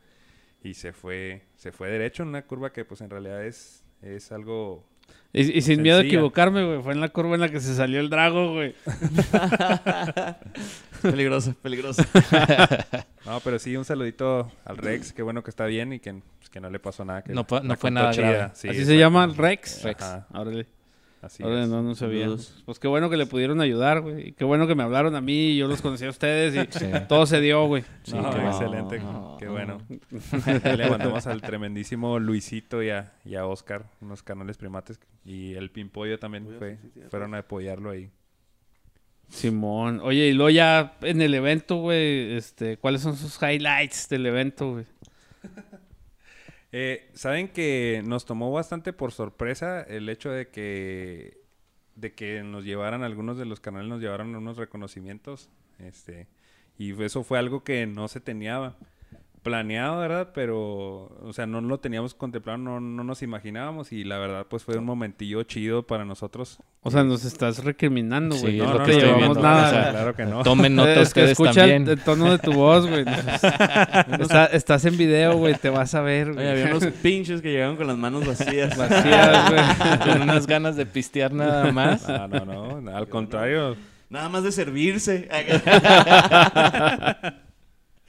[0.64, 4.32] y se fue, se fue derecho en una curva que pues en realidad es, es
[4.32, 4.86] algo...
[5.32, 6.82] Y, y sin miedo a equivocarme, güey.
[6.82, 8.74] Fue en la curva en la que se salió el drago, güey.
[11.02, 12.04] peligroso, peligroso.
[13.26, 16.50] No, pero sí, un saludito al Rex, qué bueno que está bien y que, pues,
[16.50, 17.22] que no le pasó nada.
[17.22, 18.32] Que No fue- no fue nada chida.
[18.32, 18.52] grave.
[18.56, 19.84] Sí, Así se llama Rex.
[19.84, 20.02] Rex.
[20.02, 20.66] Ajá, Órale.
[21.22, 21.70] Así es.
[21.70, 22.24] no, no sabía.
[22.24, 22.64] Saludos.
[22.66, 24.30] Pues qué bueno que le pudieron ayudar, güey.
[24.30, 26.72] Y qué bueno que me hablaron a mí y yo los conocí a ustedes y
[26.80, 26.86] Sí.
[27.08, 27.84] todo se dio, güey.
[28.04, 29.38] Sí, No, qué excelente, No.
[29.40, 29.80] qué bueno.
[30.78, 35.00] Le mandamos al tremendísimo Luisito y a, y a Oscar, unos canales primates.
[35.26, 38.10] Y el Pimpollo también fue, sí, sí, sí, fueron a apoyarlo ahí.
[39.28, 40.00] Simón.
[40.02, 44.72] Oye, y luego ya en el evento, güey, este, ¿cuáles son sus highlights del evento,
[44.72, 44.86] güey?
[46.72, 51.40] Eh, Saben que nos tomó bastante por sorpresa el hecho de que
[51.96, 56.28] de que nos llevaran algunos de los canales nos llevaran unos reconocimientos este
[56.78, 58.76] y eso fue algo que no se tenía
[59.44, 60.30] planeado, ¿verdad?
[60.34, 64.64] Pero, o sea, no lo teníamos contemplado, no, no nos imaginábamos y la verdad, pues
[64.64, 66.58] fue un momentillo chido para nosotros.
[66.82, 68.54] O sea, nos estás recriminando, güey.
[68.54, 69.42] Sí, no, es no te llevamos viendo.
[69.42, 69.68] nada.
[69.68, 70.44] O sea, claro que no.
[70.44, 71.88] Tomen nota Es que escucha el, también.
[71.90, 73.04] el tono de tu voz, güey.
[74.20, 75.56] Está- estás en video, güey.
[75.56, 76.48] Te vas a ver, Oye, güey.
[76.50, 78.78] había unos pinches que llegaban con las manos vacías.
[78.78, 80.00] Vacías, güey.
[80.14, 82.08] Con unas ganas de pistear nada más.
[82.08, 83.76] No, no, no, al contrario.
[84.10, 85.28] Nada más de servirse.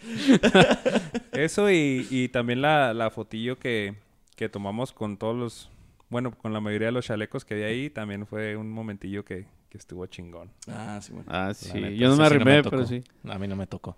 [1.33, 3.95] Eso y, y también la, la fotillo que,
[4.37, 5.71] que tomamos con todos los,
[6.09, 9.47] bueno, con la mayoría de los chalecos que había ahí, también fue un momentillo que,
[9.69, 10.51] que estuvo chingón.
[10.69, 11.27] ah, sí, bueno.
[11.31, 11.73] Ah, sí.
[11.75, 13.03] neta, Yo no me sí arrimé, pero sí.
[13.29, 13.97] A mí no me tocó.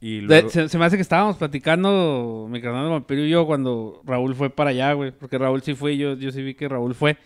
[0.00, 3.46] Y luego, se, se me hace que estábamos platicando, mi carnal de vampiro y yo,
[3.46, 5.10] cuando Raúl fue para allá, güey.
[5.10, 7.16] Porque Raúl sí fue y yo, yo sí vi que Raúl fue.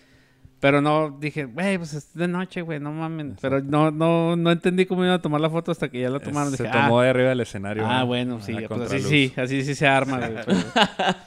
[0.61, 3.37] Pero no, dije, güey, pues es de noche, güey, no mamen.
[3.41, 6.21] Pero no, no, no entendí cómo iba a tomar la foto hasta que ya la
[6.21, 6.55] tomaron.
[6.55, 7.87] se Dije, tomó ah, de arriba del escenario.
[7.87, 8.07] ah, ¿no?
[8.07, 10.57] bueno, sí, pues así sí, así sí se arma, güey.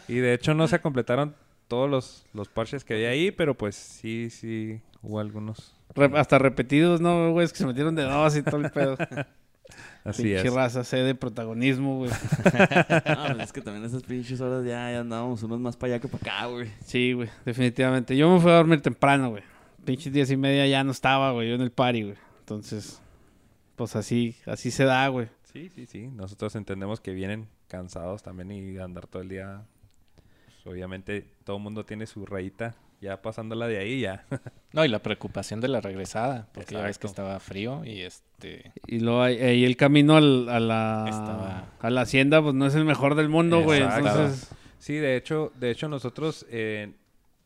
[0.07, 1.33] Y de hecho no se completaron
[1.67, 5.73] todos los, los parches que había ahí, pero pues sí, sí, hubo algunos.
[5.95, 7.45] Re- hasta repetidos, ¿no, güey?
[7.45, 8.97] Es que se metieron de dos y todo el pedo.
[10.03, 10.53] Así Pinche es.
[10.53, 12.11] raza, sed de protagonismo, güey.
[13.07, 16.01] No, pues es que también esas pinches horas ya, ya andábamos unos más para allá
[16.01, 16.69] que para acá, güey.
[16.85, 18.15] Sí, güey, definitivamente.
[18.17, 19.43] Yo me fui a dormir temprano, güey.
[19.85, 22.15] Pinches diez y media ya no estaba, güey, yo en el party, güey.
[22.39, 23.01] Entonces,
[23.75, 25.27] pues así, así se da, güey.
[25.53, 26.07] Sí, sí, sí.
[26.07, 29.63] Nosotros entendemos que vienen cansados también y andar todo el día.
[30.15, 32.75] pues, obviamente todo el mundo tiene su rayita.
[33.03, 34.25] Ya pasándola de ahí, ya.
[34.73, 37.21] No, y la preocupación de la regresada, porque ya ves que Exacto.
[37.21, 38.71] estaba frío y este...
[38.87, 42.73] Y luego ahí, el camino al- a, la, Estaba- a la hacienda, pues no es
[42.73, 43.81] el mejor del mundo, güey.
[43.83, 44.07] Exacto.
[44.09, 46.91] Entonces, Sí, de hecho, de hecho nosotros, eh,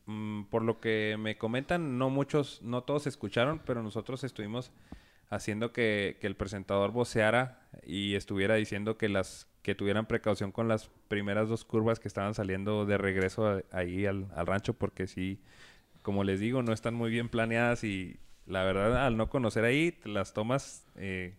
[0.06, 4.70] mm, por lo que me comentan, no muchos, no todos escucharon, pero nosotros estuvimos
[5.28, 10.66] haciendo que, que el presentador voceara y estuviera diciendo que las que tuvieran precaución con
[10.66, 15.06] las primeras dos curvas que estaban saliendo de regreso a- ahí al, al rancho, porque
[15.06, 15.42] sí,
[16.00, 19.92] como les digo, no están muy bien planeadas y la verdad, al no conocer ahí,
[19.92, 21.34] te las tomas eh,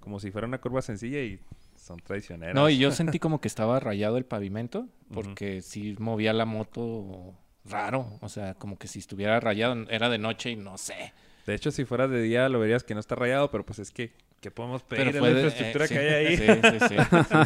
[0.00, 1.38] como si fuera una curva sencilla y
[1.76, 2.56] son traicioneras.
[2.56, 7.36] No, y yo sentí como que estaba rayado el pavimento, porque sí movía la moto
[7.64, 11.12] raro, o sea, como que si estuviera rayado, era de noche y no sé.
[11.50, 13.90] De hecho, si fuera de día lo verías que no está rayado, pero pues es
[13.90, 16.36] que, ¿qué podemos pedir fue la de- infraestructura eh, que sí, hay ahí?
[16.36, 16.44] Sí,
[16.78, 16.94] sí, sí.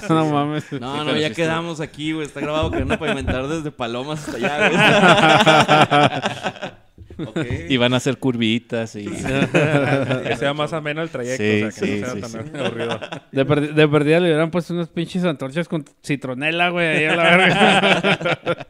[0.10, 0.70] no mames.
[0.72, 2.26] No, Sí, no, ya quedamos aquí, güey.
[2.26, 4.78] Está grabado que van a pavimentar desde Palomas hasta allá, güey.
[7.16, 7.38] Ok.
[7.68, 9.04] Y van a hacer curvitas y...
[9.06, 12.30] que sea más ameno el trayecto, Sí, o sea, que sí, no sea sí, tan
[12.30, 12.38] sí.
[12.58, 12.98] aburrido.
[13.30, 17.14] De, perdi- de perdida le hubieran puesto unas pinches antorchas con citronela, güey, ahí a
[17.14, 18.66] la verga.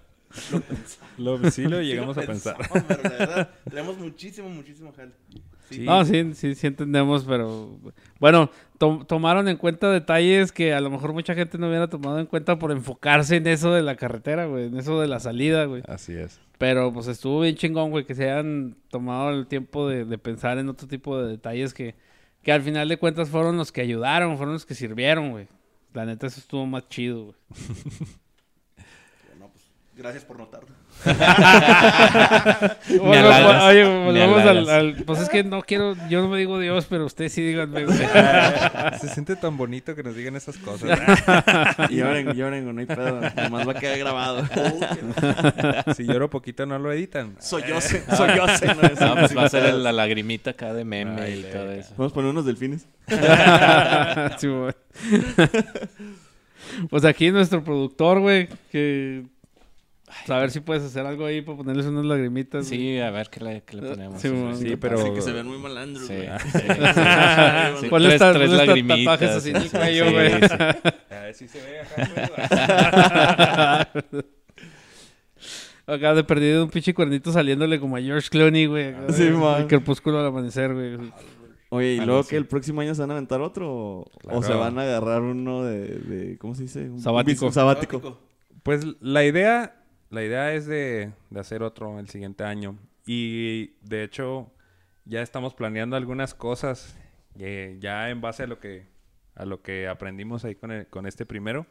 [1.19, 2.57] Lo, sí lo llegamos a Sí pensar.
[2.57, 5.13] pensamos, pero la verdad, tenemos muchísimo, muchísimo jale.
[5.71, 5.81] Sí.
[5.81, 7.79] No, sí, sí, sí entendemos, pero
[8.21, 12.19] bueno, to- tomaron en cuenta detalles que a lo mejor mucha gente no hubiera tomado
[12.19, 15.65] en cuenta por enfocarse en eso de la carretera, güey, en eso de la salida,
[15.65, 15.83] güey.
[15.89, 16.39] Así es.
[16.59, 20.59] Pero pues estuvo bien chingón, güey, que se hayan tomado el tiempo de, de pensar
[20.59, 21.95] en otro tipo de detalles que,
[22.43, 25.49] que al final de cuentas fueron los que ayudaron, fueron los que sirvieron, güey.
[25.95, 27.37] La neta, eso estuvo más chido, güey.
[29.97, 30.69] Gracias por notarlo.
[33.01, 33.29] Bueno,
[33.67, 34.23] oye,
[34.71, 35.95] al, Pues es que no quiero...
[36.09, 37.87] Yo no me digo Dios, pero ustedes sí díganme.
[39.01, 40.99] Se siente tan bonito que nos digan esas cosas.
[41.91, 43.21] Lloren, lloren, no hay pedo.
[43.37, 44.45] Nomás va a quedar grabado.
[45.95, 47.37] si lloro poquito no lo editan.
[47.41, 48.01] Soy yo, soy
[48.37, 48.47] yo.
[48.47, 51.71] No, es- No, pues va a ser la lagrimita acá de meme Ay, y todo
[51.73, 51.95] eso.
[51.97, 52.87] Vamos a poner unos delfines.
[56.91, 59.25] Pues aquí nuestro productor, güey, que...
[60.19, 62.69] pues, a ver si puedes hacer algo ahí para ponerles unas lagrimitas.
[62.69, 62.81] güey.
[62.81, 64.21] Sí, a ver qué le, qué le ponemos.
[64.23, 64.57] Sí, bueno.
[64.57, 65.15] Sí, Así pero...
[65.15, 66.29] que se ven muy malandros, Sí, güey.
[67.81, 67.87] sí.
[67.91, 70.31] Ponle Tres- tres lagrimitas, tatuajes así en el cuello, sí, güey.
[70.31, 70.39] sí.
[71.15, 73.89] A ver si se ve acá.
[73.93, 74.05] pues.
[75.87, 78.95] Acá de perdido un pinche cuernito saliéndole como a George Clooney, güey.
[79.11, 79.67] Sí, el man.
[79.69, 80.97] crepúsculo al amanecer, güey.
[81.69, 83.71] Oye, ¿y luego que el próximo año se van a aventar otro?
[83.71, 84.39] ¿O, Claro.
[84.39, 86.89] o se van a agarrar uno de, de- ¿cómo se dice?
[86.89, 87.47] Un- Sabático.
[87.47, 88.19] un sabático.
[88.63, 89.77] Pues la idea,
[90.15, 92.79] la idea es de, de hacer otro el siguiente año.
[93.07, 94.51] Y de hecho,
[95.05, 96.97] ya estamos planeando algunas cosas.
[97.39, 98.87] eh, ya en base a lo que,
[99.35, 101.67] a lo que aprendimos ahí con, el- con este primero.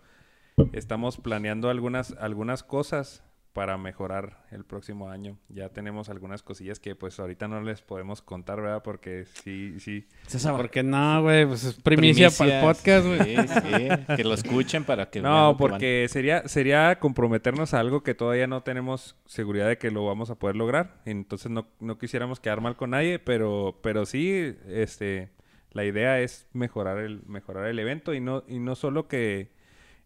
[0.73, 3.23] Estamos planeando algunas, algunas cosas
[3.53, 5.37] para mejorar el próximo año.
[5.47, 8.81] Ya tenemos algunas cosillas que pues ahorita no les podemos contar, ¿verdad?
[8.83, 10.07] Porque sí, sí.
[10.25, 11.45] César, ¿Por qué no, güey?
[11.45, 13.37] Pues es primicia para el podcast, güey.
[13.37, 14.15] Sí, sí.
[14.15, 18.47] Que lo escuchen para que vean No, porque sería, sería comprometernos a algo que todavía
[18.47, 21.01] no tenemos seguridad de que lo vamos a poder lograr.
[21.05, 25.29] Entonces no, no quisiéramos quedar mal con nadie, pero, pero sí, este,
[25.71, 29.52] la idea es mejorar el, mejorar el evento y no, y no solo que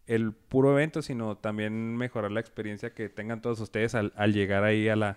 [0.08, 4.64] el puro evento, sino también mejorar la experiencia que tengan todos ustedes al, al llegar
[4.64, 5.16] ahí a la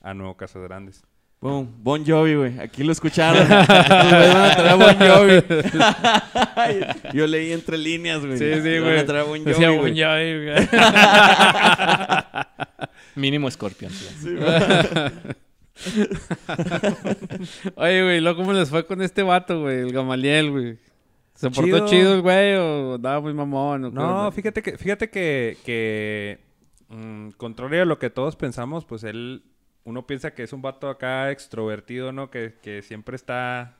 [0.00, 1.02] a Nuevo Casas Grandes.
[1.40, 1.72] Boom.
[1.82, 2.58] Bon Jovi, güey.
[2.58, 3.42] Aquí lo escucharon.
[3.48, 5.42] Nos van a traer a Bon Jovi.
[7.16, 8.38] Yo leí entre líneas, güey.
[8.38, 8.80] Sí, sí, güey.
[8.80, 9.78] Van a traer a Bon Jovi, Decía güey.
[9.78, 10.68] Bon Jovi, güey.
[13.14, 13.92] Mínimo Scorpion.
[13.92, 14.36] Sí.
[17.76, 19.78] Oye, güey, ¿lo cómo les fue con este vato, güey?
[19.78, 20.78] El Gamaliel, güey.
[21.38, 21.86] ¿Se portó Chido.
[21.86, 23.84] chido el güey o andaba muy mamón?
[23.84, 26.40] o No, fíjate que, fíjate que, que
[26.88, 29.44] mm, contrario a lo que todos pensamos, pues él,
[29.84, 32.28] uno piensa que es un vato acá extrovertido, ¿no?
[32.28, 33.76] Que, que siempre está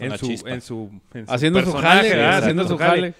[0.00, 2.38] en su, en su, en su Haciendo su jale, ¿verdad?
[2.40, 3.14] haciendo su jale.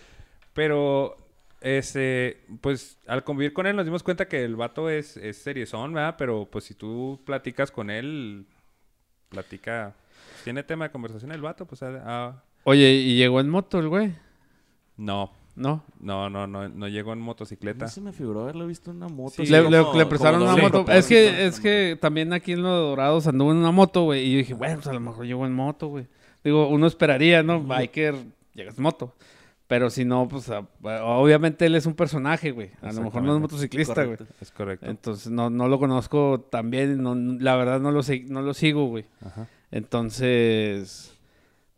[0.53, 1.17] Pero,
[1.63, 5.95] este, pues, al convivir con él nos dimos cuenta que el vato es, es seriezón,
[5.95, 6.17] ¿verdad?
[6.19, 8.45] Pero, pues, si tú platicas con él,
[9.31, 9.95] platica...
[10.45, 14.15] Tiene tema de conversación el vato, pues, ah, Oye, ¿y llegó en moto el güey?
[14.97, 15.83] no, No.
[16.01, 17.87] no, no, no, no llegó en A motocicleta.
[17.87, 19.35] mí se me figuró haberlo visto en una moto.
[19.37, 20.85] Sí, le, le- como- le prestaron una moto.
[20.91, 24.25] Es que, es que también aquí en Los Dorados anduvo en una moto, güey.
[24.25, 26.07] Y yo dije, bueno, pues a lo mejor llegó en moto, güey.
[26.45, 27.61] Digo, uno esperaría, ¿no?
[27.63, 28.15] Biker,
[28.55, 29.13] llegas en moto.
[29.67, 30.67] Pero si no, pues a-
[31.05, 32.71] obviamente él es un personaje, güey.
[32.83, 34.19] A lo mejor no es motociclista, güey.
[34.41, 34.87] Es correcto.
[34.87, 37.03] Entonces no, no lo conozco también.
[37.03, 39.07] No, la verdad no lo, no lo sigo, güey.
[39.25, 39.49] Ajá.
[39.71, 41.15] Entonces,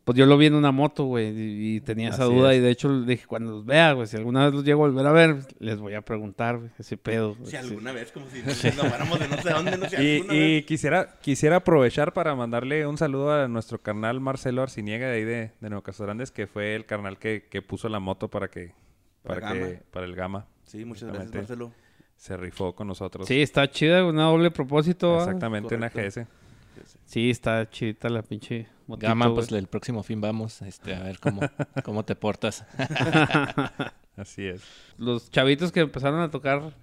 [0.05, 2.53] pues yo lo vi en una moto, güey, y, y tenía esa Así duda.
[2.53, 2.59] es.
[2.59, 4.87] Y de hecho le dije, cuando los vea, güey, si alguna vez los llego a
[4.87, 7.35] volver a ver, les voy a preguntar, güey, ese pedo.
[7.43, 7.57] Si sí.
[7.57, 8.55] alguna vez, como si nos
[8.87, 10.65] fuéramos de no sé dónde, no sé, Y, alguna y vez.
[10.67, 15.51] quisiera, quisiera aprovechar para mandarle un saludo a nuestro carnal Marcelo Arciniega de ahí de,
[15.59, 18.73] de Nuevo Grandes, que fue el carnal que, que puso la moto para que
[19.23, 20.45] Para para, que para el Gama.
[20.65, 21.33] Sí, muchas gracias.
[21.33, 21.71] Marcelo.
[22.15, 23.27] Se rifó con nosotros.
[23.27, 25.17] Sí, está chida, una doble propósito.
[25.17, 26.21] Exactamente, una Correcto.
[26.21, 26.27] GS.
[27.05, 31.19] Sí, está chida la pinche motito, Gama, pues el próximo fin vamos este, a ver
[31.19, 31.41] cómo,
[31.83, 32.65] cómo te portas.
[34.17, 34.63] Así es.
[34.97, 36.73] Los chavitos que empezaron a tocar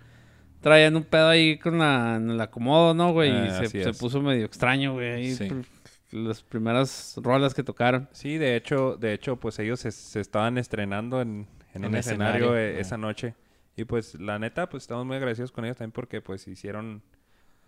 [0.61, 3.31] traían un pedo ahí con la, en el acomodo, ¿no, güey?
[3.31, 5.11] Ah, y se, así se puso medio extraño, güey.
[5.13, 5.49] Ahí Sí.
[5.49, 5.65] pr-
[6.13, 8.07] las primeras rolas que tocaron.
[8.13, 11.95] Sí, de hecho, de hecho, pues ellos se, se estaban estrenando en, en En un
[11.97, 12.81] escenario, escenario, eh, ah.
[12.81, 13.35] esa noche.
[13.77, 17.03] Y pues la neta, pues estamos muy agradecidos con ellos también porque pues hicieron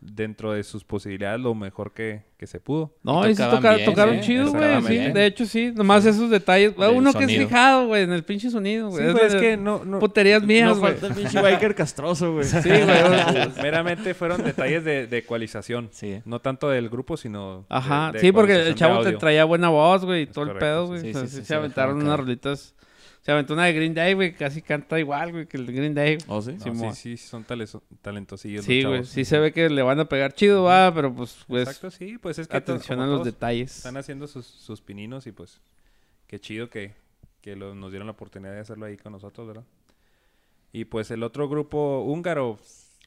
[0.00, 2.94] dentro de sus posibilidades lo mejor que, que se pudo.
[3.02, 4.20] No, Y sí toca- bien, tocaron ¿eh?
[4.20, 4.82] chido, güey.
[4.82, 5.72] Sí, de hecho, sí.
[5.74, 6.76] Nomás esos detalles.
[6.76, 9.02] Del Uno que es fijado, güey, en el pinche sonido, güey.
[9.02, 10.92] Sí, Es pues, que no, no, Puterías mías, No güey.
[10.92, 12.44] falta el pinche biker castroso, güey.
[12.44, 12.82] Sí, güey.
[13.62, 15.88] meramente fueron detalles de, de ecualización.
[15.92, 16.20] Sí.
[16.26, 17.64] No tanto del grupo, sino...
[17.70, 18.08] Ajá.
[18.12, 20.86] de- de sí, porque el chavo te traía buena voz, güey, y todo el pedo,
[20.88, 21.00] güey.
[21.00, 22.74] sí, sí, se aventaron unas rolitas.
[23.24, 25.94] Se aventó una de Green Day, güey, casi canta igual, güey, que el de Green
[25.94, 26.18] Day.
[26.26, 26.52] ¿Oh, sí?
[26.52, 26.94] No, Simón.
[26.94, 28.66] sí, sí, son tales- talentosillos.
[28.66, 29.04] Sí, los güey.
[29.06, 32.18] Sí se ve que le van a pegar chido, va, pero pues, pues Exacto, sí,
[32.18, 33.78] pues es que atención a los detalles.
[33.78, 35.62] Están haciendo sus, sus pininos y pues
[36.26, 36.92] qué chido que,
[37.40, 39.64] que lo- nos dieron la oportunidad de hacerlo ahí con nosotros, ¿verdad?
[40.72, 42.58] Y pues el otro grupo húngaro,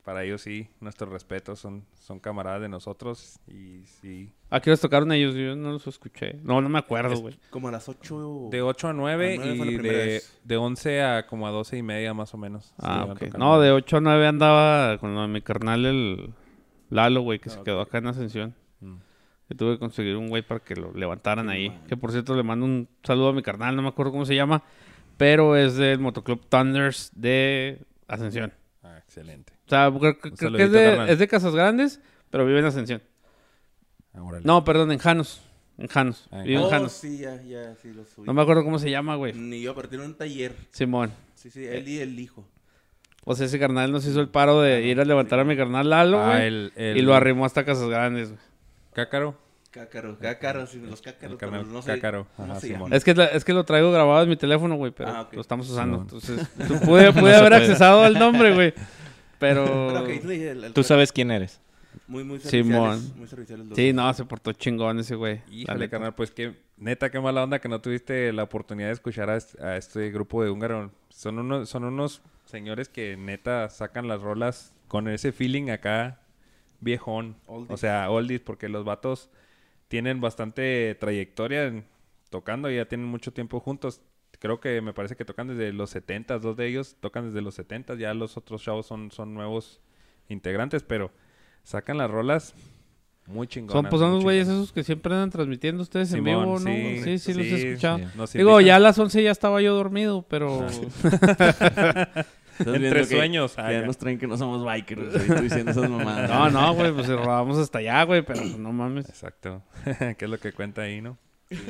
[0.08, 4.32] para ellos sí, nuestros respetos, son, son camaradas de nosotros y sí.
[4.50, 5.36] ¿A qué les tocaron ellos?
[5.36, 6.40] Yo no los escuché.
[6.44, 7.38] No, no me acuerdo, Es güey.
[7.50, 8.48] Como a las 8.
[8.50, 11.52] De 8 a 9 A nueve fue la y de, de 11 a como a
[11.52, 12.74] 12 y media más o menos.
[12.78, 13.38] Ah, tocando.
[13.38, 16.30] No, de 8 a 9 andaba con lo de mi carnal el
[16.90, 17.66] Lalo, güey, que Ah, se ok.
[17.66, 18.56] quedó acá en Ascensión.
[18.80, 18.96] Mm.
[19.50, 21.78] Que tuve que conseguir un güey para que lo levantaran ahí.
[21.90, 24.36] Que por cierto le mando un saludo a mi carnal, no me acuerdo cómo se
[24.36, 24.64] llama.
[25.18, 28.54] Pero es del Motoclub Thunders de Ascensión.
[28.84, 29.57] Ah, excelente.
[29.68, 32.00] O sea, creo, creo que es de, es de Casas Grandes,
[32.30, 33.02] pero vive en Ascensión.
[34.14, 34.44] Ah, órale.
[34.46, 35.42] No, perdón, en Janos.
[35.78, 36.28] En Janos.
[36.32, 36.92] Ah, en Vive en Oh, Janos.
[36.94, 38.26] sí, ya, ya, sí, lo subí.
[38.26, 39.34] No me acuerdo cómo se llama, güey.
[39.34, 40.56] Ni yo, pero tiene un taller.
[40.72, 41.12] Simón.
[41.36, 42.48] Sí, sí, él y el hijo.
[43.26, 45.90] O sea, ese carnal nos hizo el paro de ir a levantar a mi carnal
[45.90, 46.48] Lalo, Ah, güey.
[46.48, 48.42] el, el Y lo arrimó hasta Casas Grandes, güey.
[48.94, 49.38] Cácaro.
[49.70, 51.38] Cácaro, cácaro, sí, los cácaros.
[51.38, 52.26] Pero no sé cácaro.
[52.38, 52.88] Ajá, llama.
[52.96, 55.70] Es que, es que lo traigo grabado en mi teléfono, güey, pero Ah, lo estamos
[55.70, 56.08] usando.
[56.10, 56.22] Simón.
[56.24, 58.74] Entonces, tú pude, pude haber accesado al nombre, güey.
[59.40, 59.66] Pero...
[59.66, 61.60] Pero ok, sí, el- el- Tú sabes quién eres.
[62.08, 63.00] Muy, muy Simón.
[63.00, 63.16] serviciales.
[63.16, 65.42] Muy serviciales los Sí, no, se portó chingón ese güey.
[65.52, 69.30] Híjole, carnal, pues qué neta, qué mala onda que no tuviste la oportunidad de escuchar
[69.30, 70.92] a este, a este grupo de húngaro.
[71.10, 76.20] Son unos, son unos señores que neta sacan las rolas con ese feeling acá
[76.80, 77.36] viejón.
[77.48, 77.72] Oldies.
[77.72, 79.30] O sea, oldies, porque los vatos
[79.88, 81.86] tienen bastante trayectoria en-
[82.30, 84.02] tocando, ya tienen mucho tiempo juntos.
[84.40, 87.56] Creo que me parece que tocan desde los 70, dos de ellos tocan desde los
[87.56, 89.82] 70, ya los otros chavos son, son nuevos
[90.30, 91.12] integrantes, pero
[91.64, 92.54] sacan las rolas
[93.26, 93.74] muy chingonas.
[93.74, 96.60] Son pues son los güeyes esos que siempre andan transmitiendo ustedes en vivo, ¿no?
[96.60, 98.00] sí, Sí, sí, los he escuchado.
[98.28, 98.38] sí.
[98.38, 100.66] Digo, ya a las 11 ya estaba yo dormido, pero...
[102.60, 103.86] Estás Entre sueños, que ah, ya ya.
[103.86, 106.28] nos traen que no somos bikers, tú diciendo esas mamadas.
[106.28, 109.08] No, no, güey, pues robamos hasta allá, güey, pero pues, no mames.
[109.10, 109.62] Exacto.
[110.18, 111.20] ¿Qué es lo que cuenta ahí, no?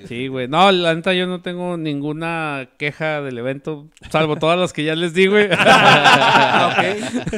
[0.07, 0.47] Sí, güey.
[0.47, 4.95] No, la neta yo no tengo ninguna queja del evento, salvo todas las que ya
[4.95, 5.45] les di, güey.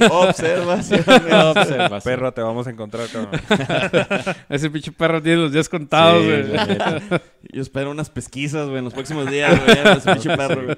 [0.09, 1.01] Observación.
[1.01, 2.01] Observación.
[2.03, 3.41] Perro, te vamos a encontrar, cabrón.
[4.49, 6.43] Ese pinche perro tiene los días contados, güey.
[7.51, 9.77] Yo espero unas pesquisas, güey, en los próximos días, güey.
[9.97, 10.77] Ese pinche perro, güey.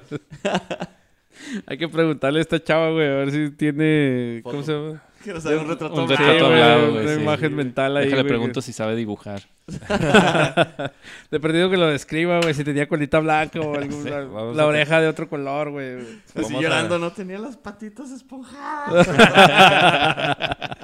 [1.66, 4.40] Hay que preguntarle a esta chava, güey, a ver si tiene...
[4.42, 5.02] ¿Cómo se llama?
[5.24, 5.94] Quiero saber un retrato.
[5.94, 7.20] Un Sí, retrato güey, una sí.
[7.20, 9.42] imagen mental ahí, Déjale güey, pregunto si sabe dibujar.
[11.30, 14.20] De perdido que lo describa, güey, si tenía colita blanca o alguna...
[14.22, 15.98] vamos la oreja de otro color, güey.
[16.00, 19.08] Así Vamos a- llorando, no tenía las patitas esponjadas.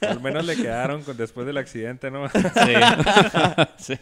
[0.00, 2.28] Al menos le quedaron con- después del accidente, ¿no?
[2.28, 2.38] Sí.
[3.78, 3.98] sí.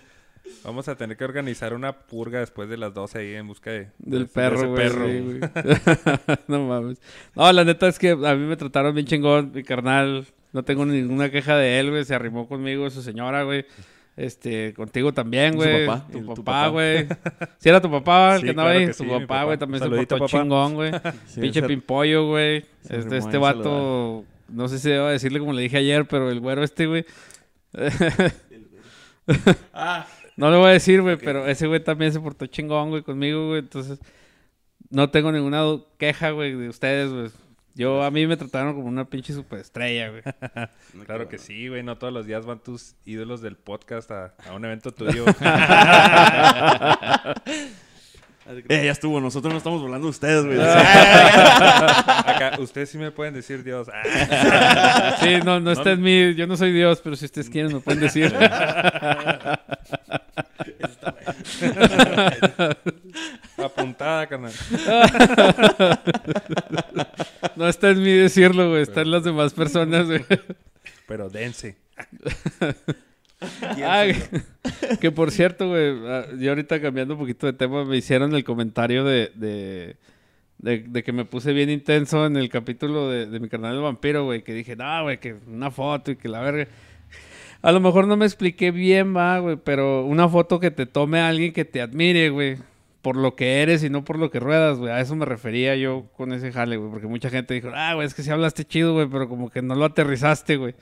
[0.64, 3.88] Vamos a tener que organizar una purga después de las 12 ahí en busca de,
[3.98, 5.40] Del de perro, ese sí, güey.
[6.48, 7.00] no mames.
[7.34, 10.26] No, la neta es que a mí me trataron bien chingón, mi carnal.
[10.52, 12.04] No tengo ninguna queja de él, güey.
[12.04, 13.64] Se arrimó conmigo, su señora, güey.
[14.16, 15.86] Este, contigo también, ¿Y su güey.
[15.86, 16.06] papá?
[16.10, 17.06] Tu ¿Y tu papá, güey.
[17.58, 18.86] Si era tu papá el Sí, que andaba claro ahí.
[18.86, 20.26] que tu sí, papá, güey, también se portó papá.
[20.28, 20.92] chingón, güey.
[21.26, 22.64] Sí, Pinche pimpollo, güey.
[22.88, 26.64] Este, este vato, no sé si debo decirle como le dije ayer, pero el güero
[26.64, 27.04] este, güey.
[30.36, 33.48] No le voy a decir, güey, pero ese güey también se portó chingón, güey, conmigo,
[33.48, 33.60] güey.
[33.60, 33.98] Entonces,
[34.90, 35.64] no tengo ninguna
[35.98, 37.30] queja, güey, de ustedes, güey.
[37.74, 40.22] Yo, a mí me trataron como una pinche superestrella, güey.
[41.06, 41.82] Claro que sí, güey.
[41.82, 45.24] No todos los días van tus ídolos del podcast a, a un evento tuyo.
[48.68, 50.56] Eh, ya estuvo, nosotros no estamos volando de ustedes, güey.
[50.60, 53.88] Acá, ustedes sí me pueden decir Dios.
[53.92, 56.32] Ah, Sí, no, no está en mí.
[56.34, 58.32] Yo no soy Dios, pero si ustedes quieren me pueden decir.
[63.58, 64.52] Apuntada, carnal.
[67.56, 68.82] No está en mí decirlo, güey.
[68.82, 70.24] Está en las demás personas, güey.
[71.06, 71.76] Pero dense.
[73.84, 74.06] Ah,
[74.98, 78.44] que- por cierto, güey, ah, yo ahorita cambiando un poquito de tema, me hicieron el
[78.44, 79.96] comentario de, de,
[80.56, 83.82] de- de que me puse bien intenso en el capítulo de, de mi canal del
[83.82, 86.66] vampiro, güey, que dije, no, güey, que una foto y que la verga.
[87.66, 91.18] A lo mejor no me expliqué bien, va, güey, pero una foto que te tome
[91.18, 92.58] alguien que te admire, güey,
[93.02, 94.92] por lo que eres y no por lo que ruedas, güey.
[94.92, 98.06] A eso me refería yo con ese jale, güey, porque mucha gente dijo, ah, güey,
[98.06, 100.76] es que sí hablaste chido, güey, pero como que no lo aterrizaste, güey.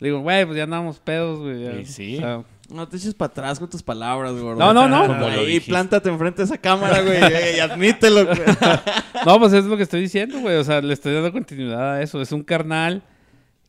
[0.00, 1.64] Le digo, güey, pues ya andamos pedos, güey.
[1.64, 1.80] ya".
[1.80, 2.16] Y sí.
[2.16, 4.54] O sea, No te eches para atrás con tus palabras, güey.
[4.54, 5.06] No, no, no.
[5.06, 8.38] Como Ahí plántate enfrente de esa cámara, güey, y, y admítelo, güey.
[9.24, 10.56] No, pues es lo que estoy diciendo, güey.
[10.56, 12.20] O sea, le estoy dando continuidad a eso.
[12.20, 13.02] Es un carnal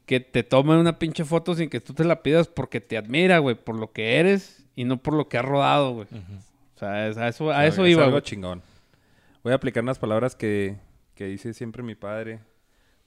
[0.05, 3.39] que te tome una pinche foto sin que tú te la pidas porque te admira,
[3.39, 6.07] güey, por lo que eres y no por lo que has rodado, güey.
[6.75, 8.61] O sea, es- a eso, a eso Es iba, algo chingón.
[9.43, 10.75] Voy a aplicar unas palabras que,
[11.15, 12.39] que dice siempre mi padre.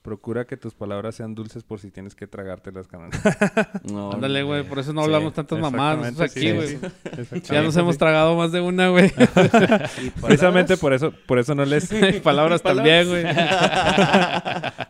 [0.07, 3.11] Procura que tus palabras sean dulces por si tienes que tragártelas, carnal.
[3.93, 6.69] No, Ándale, güey, por eso no Sí, hablamos tantas mamadas nosotros aquí, güey.
[6.69, 9.11] sí, Ya nos hemos tragado más de una, güey.
[10.23, 13.25] Precisamente por eso, por eso no les, Y palabras también, güey.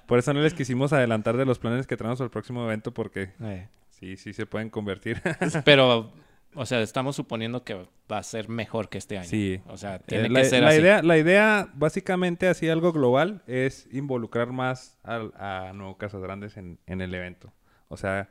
[0.06, 3.30] por eso no les quisimos adelantar de los planes que traemos al próximo evento porque
[3.42, 5.22] Eh, sí, sí se pueden convertir.
[5.64, 6.10] Pero,
[6.57, 7.74] o sea, estamos suponiendo que
[8.11, 9.28] va a ser mejor que este año.
[9.28, 9.61] Sí.
[9.68, 10.80] O sea, tiene Eh, la, que ser la así.
[10.80, 16.57] idea, la idea, básicamente, así algo global, es involucrar más al- a, Nuevo Casas Grandes
[16.57, 17.52] en, en el evento.
[17.88, 18.28] O sea,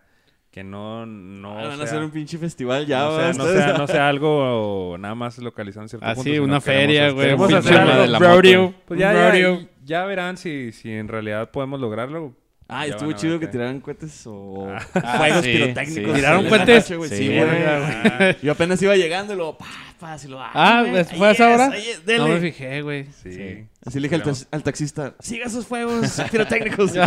[0.52, 3.78] que no, no Ah, van a hacer un pinche festival ya, no, sea, no, sea,
[3.78, 6.22] no sea algo nada más localizado en cierto punto.
[6.22, 7.26] Así, sino una queremos feria, güey.
[7.26, 8.74] Queremos un hacer algo de la rodeo.
[8.86, 12.34] Pues un ya, ya verán si, si en realidad podemos lograrlo.
[12.68, 16.12] Ah, Ya estuvo chido que tiraran cohetes o Ah, fuegos sí, pirotécnicos.
[16.12, 16.16] sí.
[16.16, 16.90] ¿Tiraron la cohetes?
[16.90, 17.10] noche.
[17.10, 18.38] Sí, Sí, güey.
[18.42, 19.68] Yo apenas iba llegando y luego, pa,
[20.00, 21.68] pa, así lo Ah, güey, ¿fue a esa es, hora?
[21.70, 22.28] No dele.
[22.28, 23.04] me fijé, güey.
[23.22, 23.32] Sí.
[23.34, 23.66] Sí.
[23.86, 26.94] Así le dije al, taxista, siga esos fuegos pirotécnicos.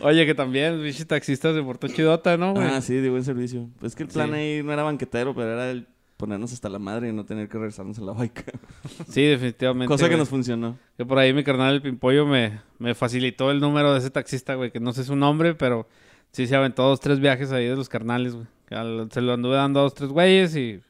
[0.00, 2.66] Oye, que también el pinche taxista se portó chidota, ¿no, güey?
[2.68, 3.68] ah, sí, de buen servicio.
[3.78, 4.34] Pues es que el plan Sí.
[4.36, 7.58] ahí no era banquetero, pero era el ponernos hasta la madre y no tener que
[7.58, 8.44] regresarnos a la baica.
[9.08, 9.86] Sí, definitivamente.
[9.92, 10.78] Cosa que nos funcionó.
[10.96, 14.54] Que por ahí mi carnal el Pimpollo me, me facilitó el número de ese taxista,
[14.54, 15.88] güey, que no sé su nombre, pero
[16.32, 18.46] sí se aventó dos, tres viajes ahí de los carnales, güey.
[18.66, 20.80] Que al- Se lo anduve dando a dos, tres güeyes y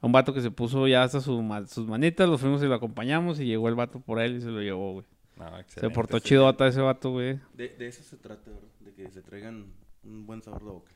[0.00, 2.74] a un vato que se puso ya hasta su sus manitas, lo fuimos y lo
[2.74, 5.06] acompañamos y llegó el vato por él y se lo llevó, güey.
[5.36, 6.24] No, Se portó sí.
[6.30, 7.38] chidota ese vato, güey.
[7.54, 8.68] De, de eso se trata, ¿verdad?
[8.80, 9.66] De que se traigan
[10.04, 10.92] un buen sabor de boca.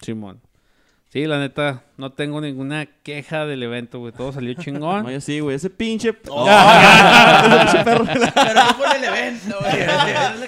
[0.00, 0.40] Simón.
[1.12, 4.12] Sí, la neta, no tengo ninguna queja del evento, güey.
[4.12, 5.06] Todo salió chingón.
[5.06, 6.14] Oye, sí, güey, ese pinche...
[6.28, 6.46] Oh.
[6.48, 8.04] ese pinche perro.
[8.06, 9.86] Pero no fue el evento, güey.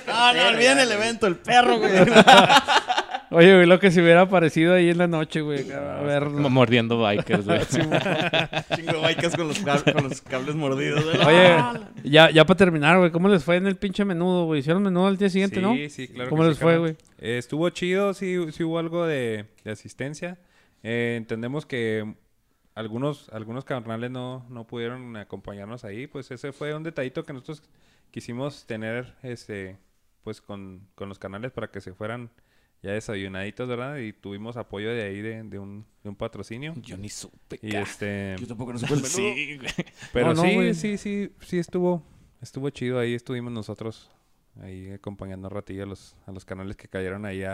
[0.07, 1.93] No, no olviden el evento, el perro, güey.
[3.35, 5.69] Oye, güey, lo que se hubiera aparecido ahí en la noche, güey.
[5.73, 7.61] A ver, Como mordiendo bikers, güey.
[7.67, 11.03] Chingo de baicas con los, cab- con los cables mordidos.
[11.03, 11.27] güey.
[11.27, 11.57] Oye,
[12.05, 14.61] ya, ya para terminar, güey, ¿cómo les fue en el pinche menudo, güey?
[14.61, 15.75] ¿Hicieron menudo al día siguiente, sí, no?
[15.89, 16.31] Sí, claro.
[16.31, 16.93] ¿Cómo que les sí, fue, güey?
[17.19, 20.37] Eh, estuvo chido, sí, sí hubo algo de, de asistencia.
[20.83, 22.15] Eh, entendemos que
[22.75, 26.07] algunos, algunos carnales no, no pudieron acompañarnos ahí.
[26.07, 27.63] Pues ese fue un detallito que nosotros
[28.11, 29.79] quisimos tener este,
[30.23, 32.31] pues con, con los canales para que se fueran
[32.83, 33.99] ya desayunaditos, ¿verdad?
[33.99, 36.75] Y tuvimos apoyo de ahí de, de un, de un patrocinio.
[36.77, 37.59] Yo ni supe.
[37.63, 38.35] Y este...
[38.41, 39.05] Yo tampoco no supe el.
[39.07, 39.59] Sí.
[40.13, 42.03] Pero No, no, sí, sí, sí, sí estuvo,
[42.41, 42.99] estuvo chido.
[42.99, 44.11] Ahí estuvimos nosotros,
[44.61, 47.45] ahí acompañando un ratillo a los, a los canales que cayeron ahí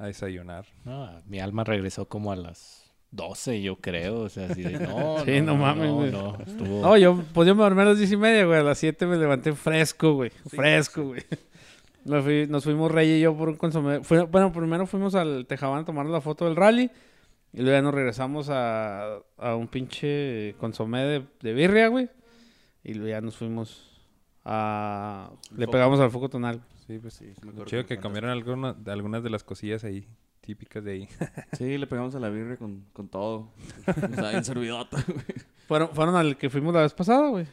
[0.00, 0.66] a, desayunar.
[0.84, 4.20] No, mi alma regresó como a las 12, yo creo.
[4.22, 5.18] O sea, así de no.
[5.24, 6.10] Sí, no mames, no, güey.
[6.12, 8.58] no, estuvo- No, yo, pues yo me dormí a las diez y media, güey.
[8.60, 10.30] A las 7 me levanté fresco, güey.
[10.48, 11.22] Fresco, güey.
[12.22, 13.98] Fui- nos fuimos Rey y yo por un consomé.
[14.30, 16.90] Bueno, primero fuimos al Tejabán a tomar la foto del rally.
[17.52, 22.08] Y luego ya nos regresamos a, a un pinche consomé de, de birria, güey.
[22.84, 23.90] Y luego ya nos fuimos
[24.44, 25.30] a...
[25.56, 25.72] Le foco.
[25.72, 26.62] pegamos al foco tonal.
[26.90, 28.02] Sí, pues Sí, sí me acuerdo chido me que contaste.
[28.02, 30.08] comieron algunas, de algunas de las cosillas ahí,
[30.40, 31.08] típicas de ahí.
[31.52, 33.48] Sí, le pegamos a la birria con, con todo.
[33.86, 35.24] Estaba bien servidota, güey.
[35.68, 37.46] Fueron, fueron al que fuimos la vez pasada, güey.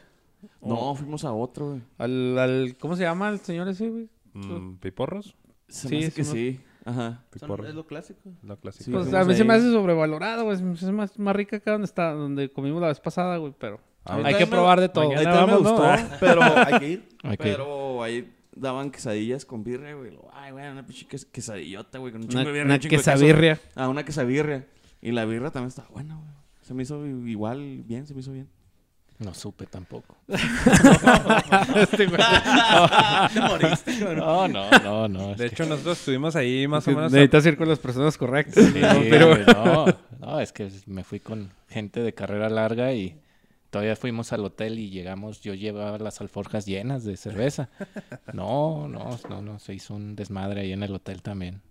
[0.61, 1.81] No, fuimos a otro, güey.
[1.99, 2.77] Al, al...
[2.79, 4.09] ¿Cómo se llama el señor ese, güey?
[4.33, 5.35] Mm, ¿Piporros?
[5.67, 6.61] Se Sí, hace que sí, sí.
[6.85, 7.23] Ajá.
[7.35, 8.31] Son- es lo clásico.
[8.43, 8.85] lo clásico.
[8.85, 9.59] Sí, Pues a mí se me ahí.
[9.59, 10.55] hace sobrevalorado, güey.
[10.55, 13.53] Es más, más rica acá donde está, donde comimos la vez pasada, güey.
[13.59, 15.03] Pero Ah, hay ahí que probar de todo.
[15.11, 15.71] Ahí me vamos, ¿no?
[15.71, 15.83] gustó,
[16.21, 17.09] pero, Hay que ir.
[17.23, 20.11] Hay que- pero ahí daban quesadillas con birria, güey.
[20.33, 22.87] Ay, güey, una pinche ques- quesadillota, güey, con un chingo de birria, una un de
[22.89, 23.59] quesabirria.
[23.75, 24.65] Ah, una quesabirria.
[25.01, 26.27] Y la birria también estaba buena, güey.
[26.61, 28.49] Se me hizo igual, bien, se me hizo bien.
[29.19, 30.15] No supe tampoco.
[31.75, 32.07] Este.
[34.15, 35.31] No, no, no, no.
[35.31, 37.11] es De que- hecho, nosotros estuvimos ahí más o menos...
[37.11, 38.63] a- Necesitas ir con las personas correctas.
[38.65, 38.99] Sí, ¿no?
[39.09, 39.85] Pero güey, no,
[40.19, 43.19] no, es que me fui con gente de carrera larga y
[43.69, 47.69] todavía fuimos al hotel y llegamos, yo llevaba las alforjas llenas de cerveza.
[48.33, 51.61] No, no, no, no, se hizo un desmadre ahí en el hotel también.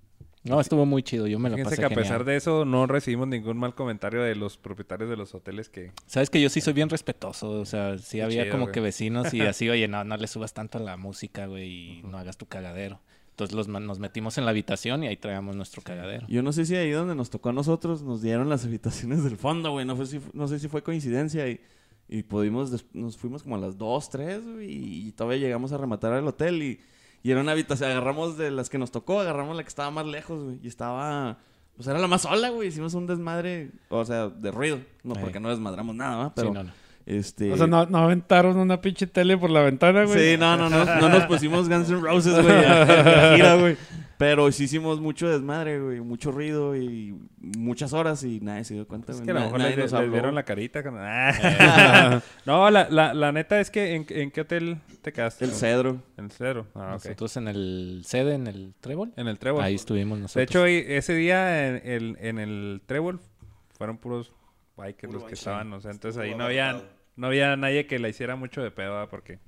[0.45, 2.05] No, estuvo muy chido, yo me lo Fíjense pasé que a genial.
[2.05, 5.91] pesar de eso no recibimos ningún mal comentario de los propietarios de los hoteles que...
[6.07, 8.73] Sabes que yo sí soy bien respetuoso, o sea, sí Qué había chido, como güey.
[8.73, 12.03] que vecinos y así, oye, no, no le subas tanto a la música, güey, y
[12.05, 13.01] no hagas tu cagadero.
[13.31, 16.27] Entonces los, ma- nos metimos en la habitación y ahí traíamos nuestro cagadero.
[16.29, 19.37] Yo no sé si ahí donde nos tocó a nosotros nos dieron las habitaciones del
[19.37, 19.85] fondo, güey.
[19.85, 21.61] No, fue si, no sé si fue coincidencia y,
[22.09, 26.13] y pudimos, nos fuimos como a las 2, 3, güey, y todavía llegamos a rematar
[26.13, 26.81] al hotel y,
[27.23, 30.07] y era una habitación, agarramos de las que nos tocó, agarramos la que estaba más
[30.07, 31.39] lejos, güey, y estaba,
[31.77, 35.41] pues era la más sola, güey, hicimos un desmadre, o sea, de ruido, no porque
[35.41, 36.35] no desmadramos nada, ¿va?
[36.35, 36.71] Pero, sí, no, no.
[37.07, 37.53] este...
[37.53, 40.33] O sea, no, no aventaron una pinche tele por la ventana, güey.
[40.33, 43.77] Sí, no, no, no, no nos pusimos Guns N' Roses, güey, a- a gira, güey.
[44.19, 48.89] Pero sí hicimos mucho desmadre, güey, mucho ruido y muchas horas y nadie se dio
[48.89, 50.83] cuenta, Es que a lo mejor nadie les, dieron la carita.
[50.83, 52.23] con- Ah.
[52.47, 55.45] no, la, la, la neta es que ¿en, en qué hotel te quedaste?
[55.45, 56.03] El cedro.
[56.17, 56.67] En el cedro.
[56.75, 57.05] Ah, ok.
[57.05, 59.63] Nosotros en el sede, en el Trébol, En el Trébol.
[59.63, 60.35] ahí estuvimos nosotros.
[60.37, 63.21] De hecho, ese día en el, en el Trébol
[63.77, 64.33] fueron puros
[64.79, 66.83] bikers Puro los que estaban, o sea, entonces Estuvo ahí no había,
[67.17, 69.09] no había nadie que la hiciera mucho de pedo, ¿verdad?
[69.11, 69.39] porque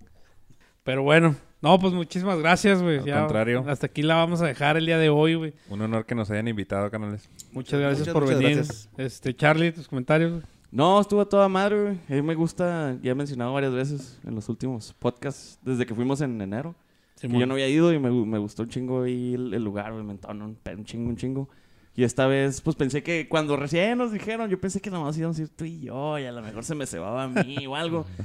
[0.84, 1.36] Pero bueno.
[1.60, 2.98] No, pues muchísimas gracias, güey.
[2.98, 3.64] Al Ya, contrario.
[3.66, 5.54] Hasta aquí la vamos a dejar el día de hoy, güey.
[5.68, 7.28] un honor que nos hayan invitado, canales.
[7.52, 8.56] Muchas gracias Muchas, por muchas venir.
[8.58, 8.88] gracias.
[8.96, 10.30] Este, Charlie, tus comentarios.
[10.32, 10.42] güey.
[10.70, 11.98] No, estuvo toda madre, güey.
[12.08, 15.94] A mí me gusta, ya he mencionado varias veces en los últimos podcasts, desde que
[15.94, 16.74] fuimos en enero.
[17.20, 19.92] que yo no había ido y me, me gustó un chingo ahí el, el lugar,
[19.92, 20.04] güey.
[20.04, 21.48] Me entonó un, chingo, un chingo.
[21.96, 25.36] Y esta vez, pues pensé que cuando recién nos dijeron, yo pensé que nomás íbamos
[25.38, 27.74] a ir tú y yo, y a lo mejor se me cebaba a mí o
[27.74, 28.06] algo.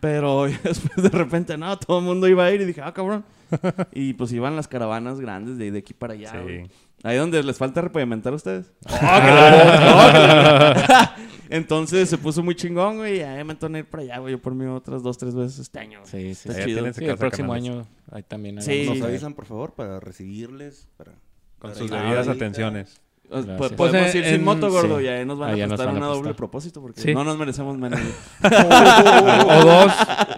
[0.00, 3.24] Pero después de repente, no, todo el mundo iba a ir y dije, ah, cabrón.
[3.92, 6.38] Y pues iban las caravanas grandes de, de aquí para allá.
[6.40, 6.66] güey.
[6.66, 6.70] Sí.
[7.02, 8.72] Ahí donde les falta repavimentar a ustedes.
[11.50, 13.18] Entonces se puso muy chingón, güey.
[13.18, 14.32] Y ahí me entoné ir para allá, güey.
[14.32, 16.00] Yo por mí otras dos, tres veces este año.
[16.00, 16.10] güey.
[16.10, 16.68] Sí, sí, Está sí.
[16.68, 16.92] chido.
[16.92, 17.70] Sí, el próximo canales.
[17.70, 18.60] año ahí también.
[18.60, 18.84] Sí.
[18.86, 20.88] Nos avisan, por favor, para recibirles.
[20.96, 23.00] Para Con para sus debidas atenciones.
[23.30, 23.56] Gracias.
[23.72, 24.98] Podemos Pues, ir eh, sin en- moto, gordo.
[24.98, 25.04] sí.
[25.04, 27.14] Y ahí nos van Ahí a nos prestar van a una doble propósito porque Sí.
[27.14, 28.00] no nos merecemos menos.
[28.42, 29.92] o dos.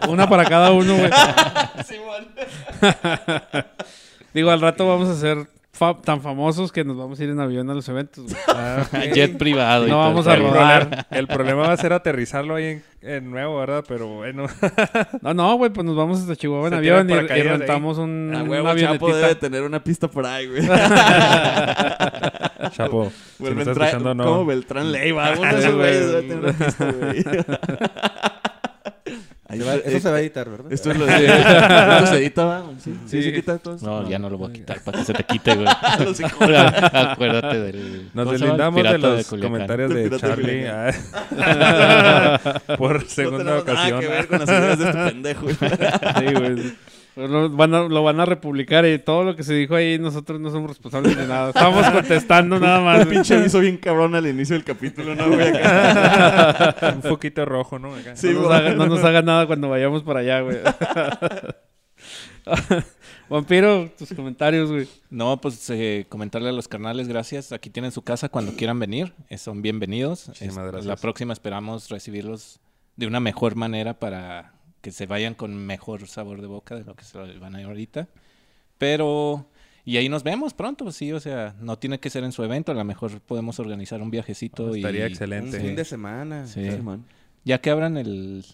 [0.08, 1.10] Una para cada uno, güey.
[4.34, 7.40] Digo, al rato vamos a ser fa- tan famosos que nos vamos a ir en
[7.40, 8.26] avión a los eventos.
[8.92, 9.12] güey.
[9.12, 9.86] Jet privado.
[9.88, 11.06] No vamos a rodar.
[11.10, 13.84] el problema va a ser aterrizarlo ahí en, en nuevo, ¿verdad?
[13.88, 14.46] Pero bueno.
[15.22, 18.32] No, no, güey, pues nos vamos hasta Chihuahua en Se avión y, y rentamos un,
[18.34, 20.62] A una huevo, Chapo debe tener una pista por ahí, güey.
[22.70, 24.24] Chapo, si Vuelve me a estás escuchando, no.
[24.24, 25.30] como Beltrán Leiva.
[25.34, 27.24] De Sí, esos güey.
[29.48, 30.72] Ahí Eso, eh, se va a editar, ¿verdad?
[30.72, 31.26] Esto es lo de...
[31.26, 32.62] Esto se edita, ¿va?
[32.78, 33.22] Sí, sí, Sí.
[33.24, 33.84] se quita todo esto.
[33.84, 35.66] No, ya no lo voy a quitar para que se te quite, güey.
[36.92, 38.10] Acuérdate del.
[38.14, 39.50] Nos deslindamos de los Culiacán.
[39.50, 40.92] comentarios de de Charlie ah,
[42.78, 43.90] por No segunda tenemos ocasión.
[43.90, 45.42] Nada que ver con las ideas de este pendejo.
[45.42, 45.56] güey.
[45.56, 46.72] Sí, güey.
[47.16, 50.40] Lo van, a, lo van a republicar y todo lo que se dijo ahí nosotros
[50.40, 51.48] no somos responsables de nada.
[51.48, 53.04] Estamos contestando nada más.
[53.04, 55.48] Un pinche aviso bien cabrón al inicio del capítulo, ¿no, güey?
[55.48, 56.92] Acá.
[56.96, 57.94] Un foquito rojo, ¿no?
[57.94, 58.16] Acá.
[58.16, 60.58] Sí, no, nos haga, no nos haga nada cuando vayamos para allá, güey.
[63.28, 64.88] Vampiro, tus comentarios, güey.
[65.10, 67.52] No, pues eh, comentarle a los carnales, gracias.
[67.52, 69.12] Aquí tienen su casa cuando quieran venir.
[69.28, 70.28] eh, son bienvenidos.
[70.28, 70.86] Muchísimas Es- gracias.
[70.86, 72.60] La próxima esperamos recibirlos
[72.96, 76.94] de una mejor manera para que se vayan con mejor sabor de boca de lo
[76.94, 78.08] que se van a ir ahorita.
[78.78, 79.46] Pero,
[79.84, 82.72] y ahí nos vemos pronto, sí, o sea, no tiene que ser en su evento,
[82.72, 84.74] a lo mejor podemos organizar un viajecito.
[84.74, 85.60] Estaría y, Un excelente.
[85.60, 86.46] fin de semana.
[86.46, 86.70] Sí.
[86.70, 87.04] Sí, man.
[87.44, 88.44] Ya que abran el,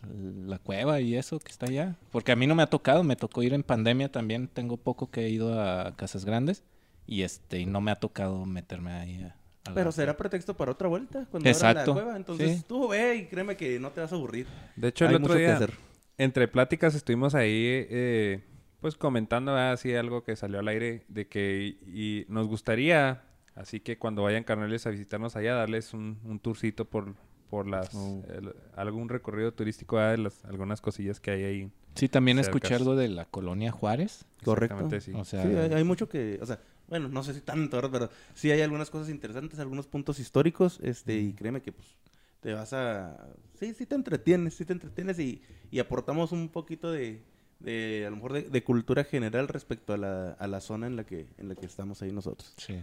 [0.47, 1.97] la cueva y eso que está allá.
[2.13, 4.47] Porque a mí no me ha tocado, me tocó ir en pandemia también.
[4.49, 6.63] Tengo poco que he ido a Casas Grandes
[7.07, 9.23] y este y no me ha tocado meterme ahí.
[9.25, 9.27] A,
[9.65, 11.95] a la- Pero será pretexto para otra vuelta cuando abran Exacto.
[11.95, 12.17] la cueva.
[12.17, 12.65] Entonces Sí.
[12.69, 14.47] tú ve y créeme que no te vas a aburrir.
[14.77, 15.73] De hecho, el Hay otro mucho que día, hacer.
[16.19, 17.53] Entre pláticas, estuvimos ahí,
[17.91, 18.45] eh,
[18.81, 19.73] pues comentando ¿verdad?
[19.73, 23.23] así algo que salió al aire de que y nos gustaría,
[23.55, 27.15] así que cuando vayan carnales a visitarnos allá, darles un, un tourcito por,
[27.51, 28.23] por las Oh.
[28.29, 31.71] el- algún recorrido turístico de las algunas cosillas que hay ahí.
[31.95, 32.49] Sí, también cercas.
[32.55, 34.27] escuché algo de la colonia Juárez.
[34.45, 34.75] Correcto.
[34.75, 35.13] Exactamente, sí.
[35.15, 37.91] O sea, Sí, hay, hay mucho que, o sea, bueno, no sé si tanto, ¿verdad?
[37.91, 41.97] pero sí hay algunas cosas interesantes, algunos puntos históricos, este, y créeme que pues
[42.41, 46.91] te vas a, sí, sí te entretienes, sí te entretienes y, y aportamos un poquito
[46.91, 47.23] de,
[47.61, 51.05] de a lo mejor de, cultura general respecto a la, a la zona en la
[51.05, 52.55] que, en la que estamos ahí nosotros.
[52.57, 52.81] sí.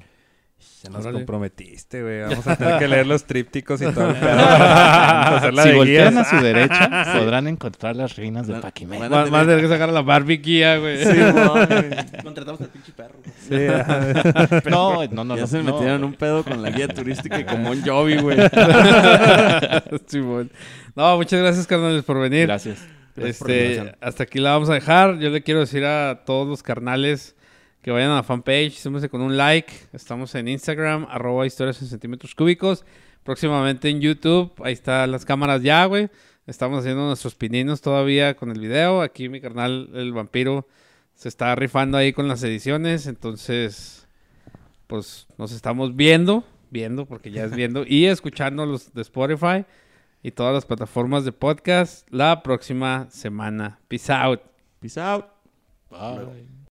[0.83, 1.19] Ya nos Órale.
[1.19, 2.21] comprometiste, güey.
[2.29, 4.09] Vamos a tener que leer los trípticos y todo.
[4.09, 8.55] el pedo para hacerla Si de voltean a su derecha, podrán encontrar las reinas de
[8.55, 8.99] Paquimé.
[8.99, 10.97] Van a Más, tener- que sacar a la Barbie güey.
[11.05, 12.23] Sí, güey.
[12.23, 13.15] Contratamos al pinche perro.
[13.47, 14.61] Sí, ajá.
[14.69, 15.35] No, no, no.
[15.35, 15.73] ya no, se no.
[15.73, 18.37] metieron en un pedo con la guía turística y con Bon Jovi, güey.
[20.07, 20.51] Simón.
[20.95, 22.47] No, muchas gracias, carnales, por venir.
[22.47, 22.79] Gracias.
[23.15, 23.95] Gracias por la Este, invitación.
[24.01, 25.19] hasta aquí la vamos a dejar.
[25.19, 27.35] Yo le quiero decir a todos los carnales
[27.83, 29.71] que vayan a la fanpage, súmense con un like.
[29.91, 32.85] Estamos en Instagram, arroba historias en centímetros cúbicos.
[33.23, 36.09] Próximamente en YouTube, ahí están las cámaras ya, güey.
[36.47, 39.01] Estamos haciendo nuestros pininos todavía con el video.
[39.01, 40.65] Aquí mi carnal, el vampiro,
[41.13, 43.05] se está rifando ahí con las ediciones.
[43.05, 44.07] Entonces,
[44.87, 49.65] pues nos estamos viendo, viendo, porque ya es viendo, y escuchando los de Spotify
[50.21, 53.79] y todas las plataformas de podcast la próxima semana.
[53.89, 54.39] Peace out.
[54.79, 55.25] Peace out.
[55.89, 56.53] Bye.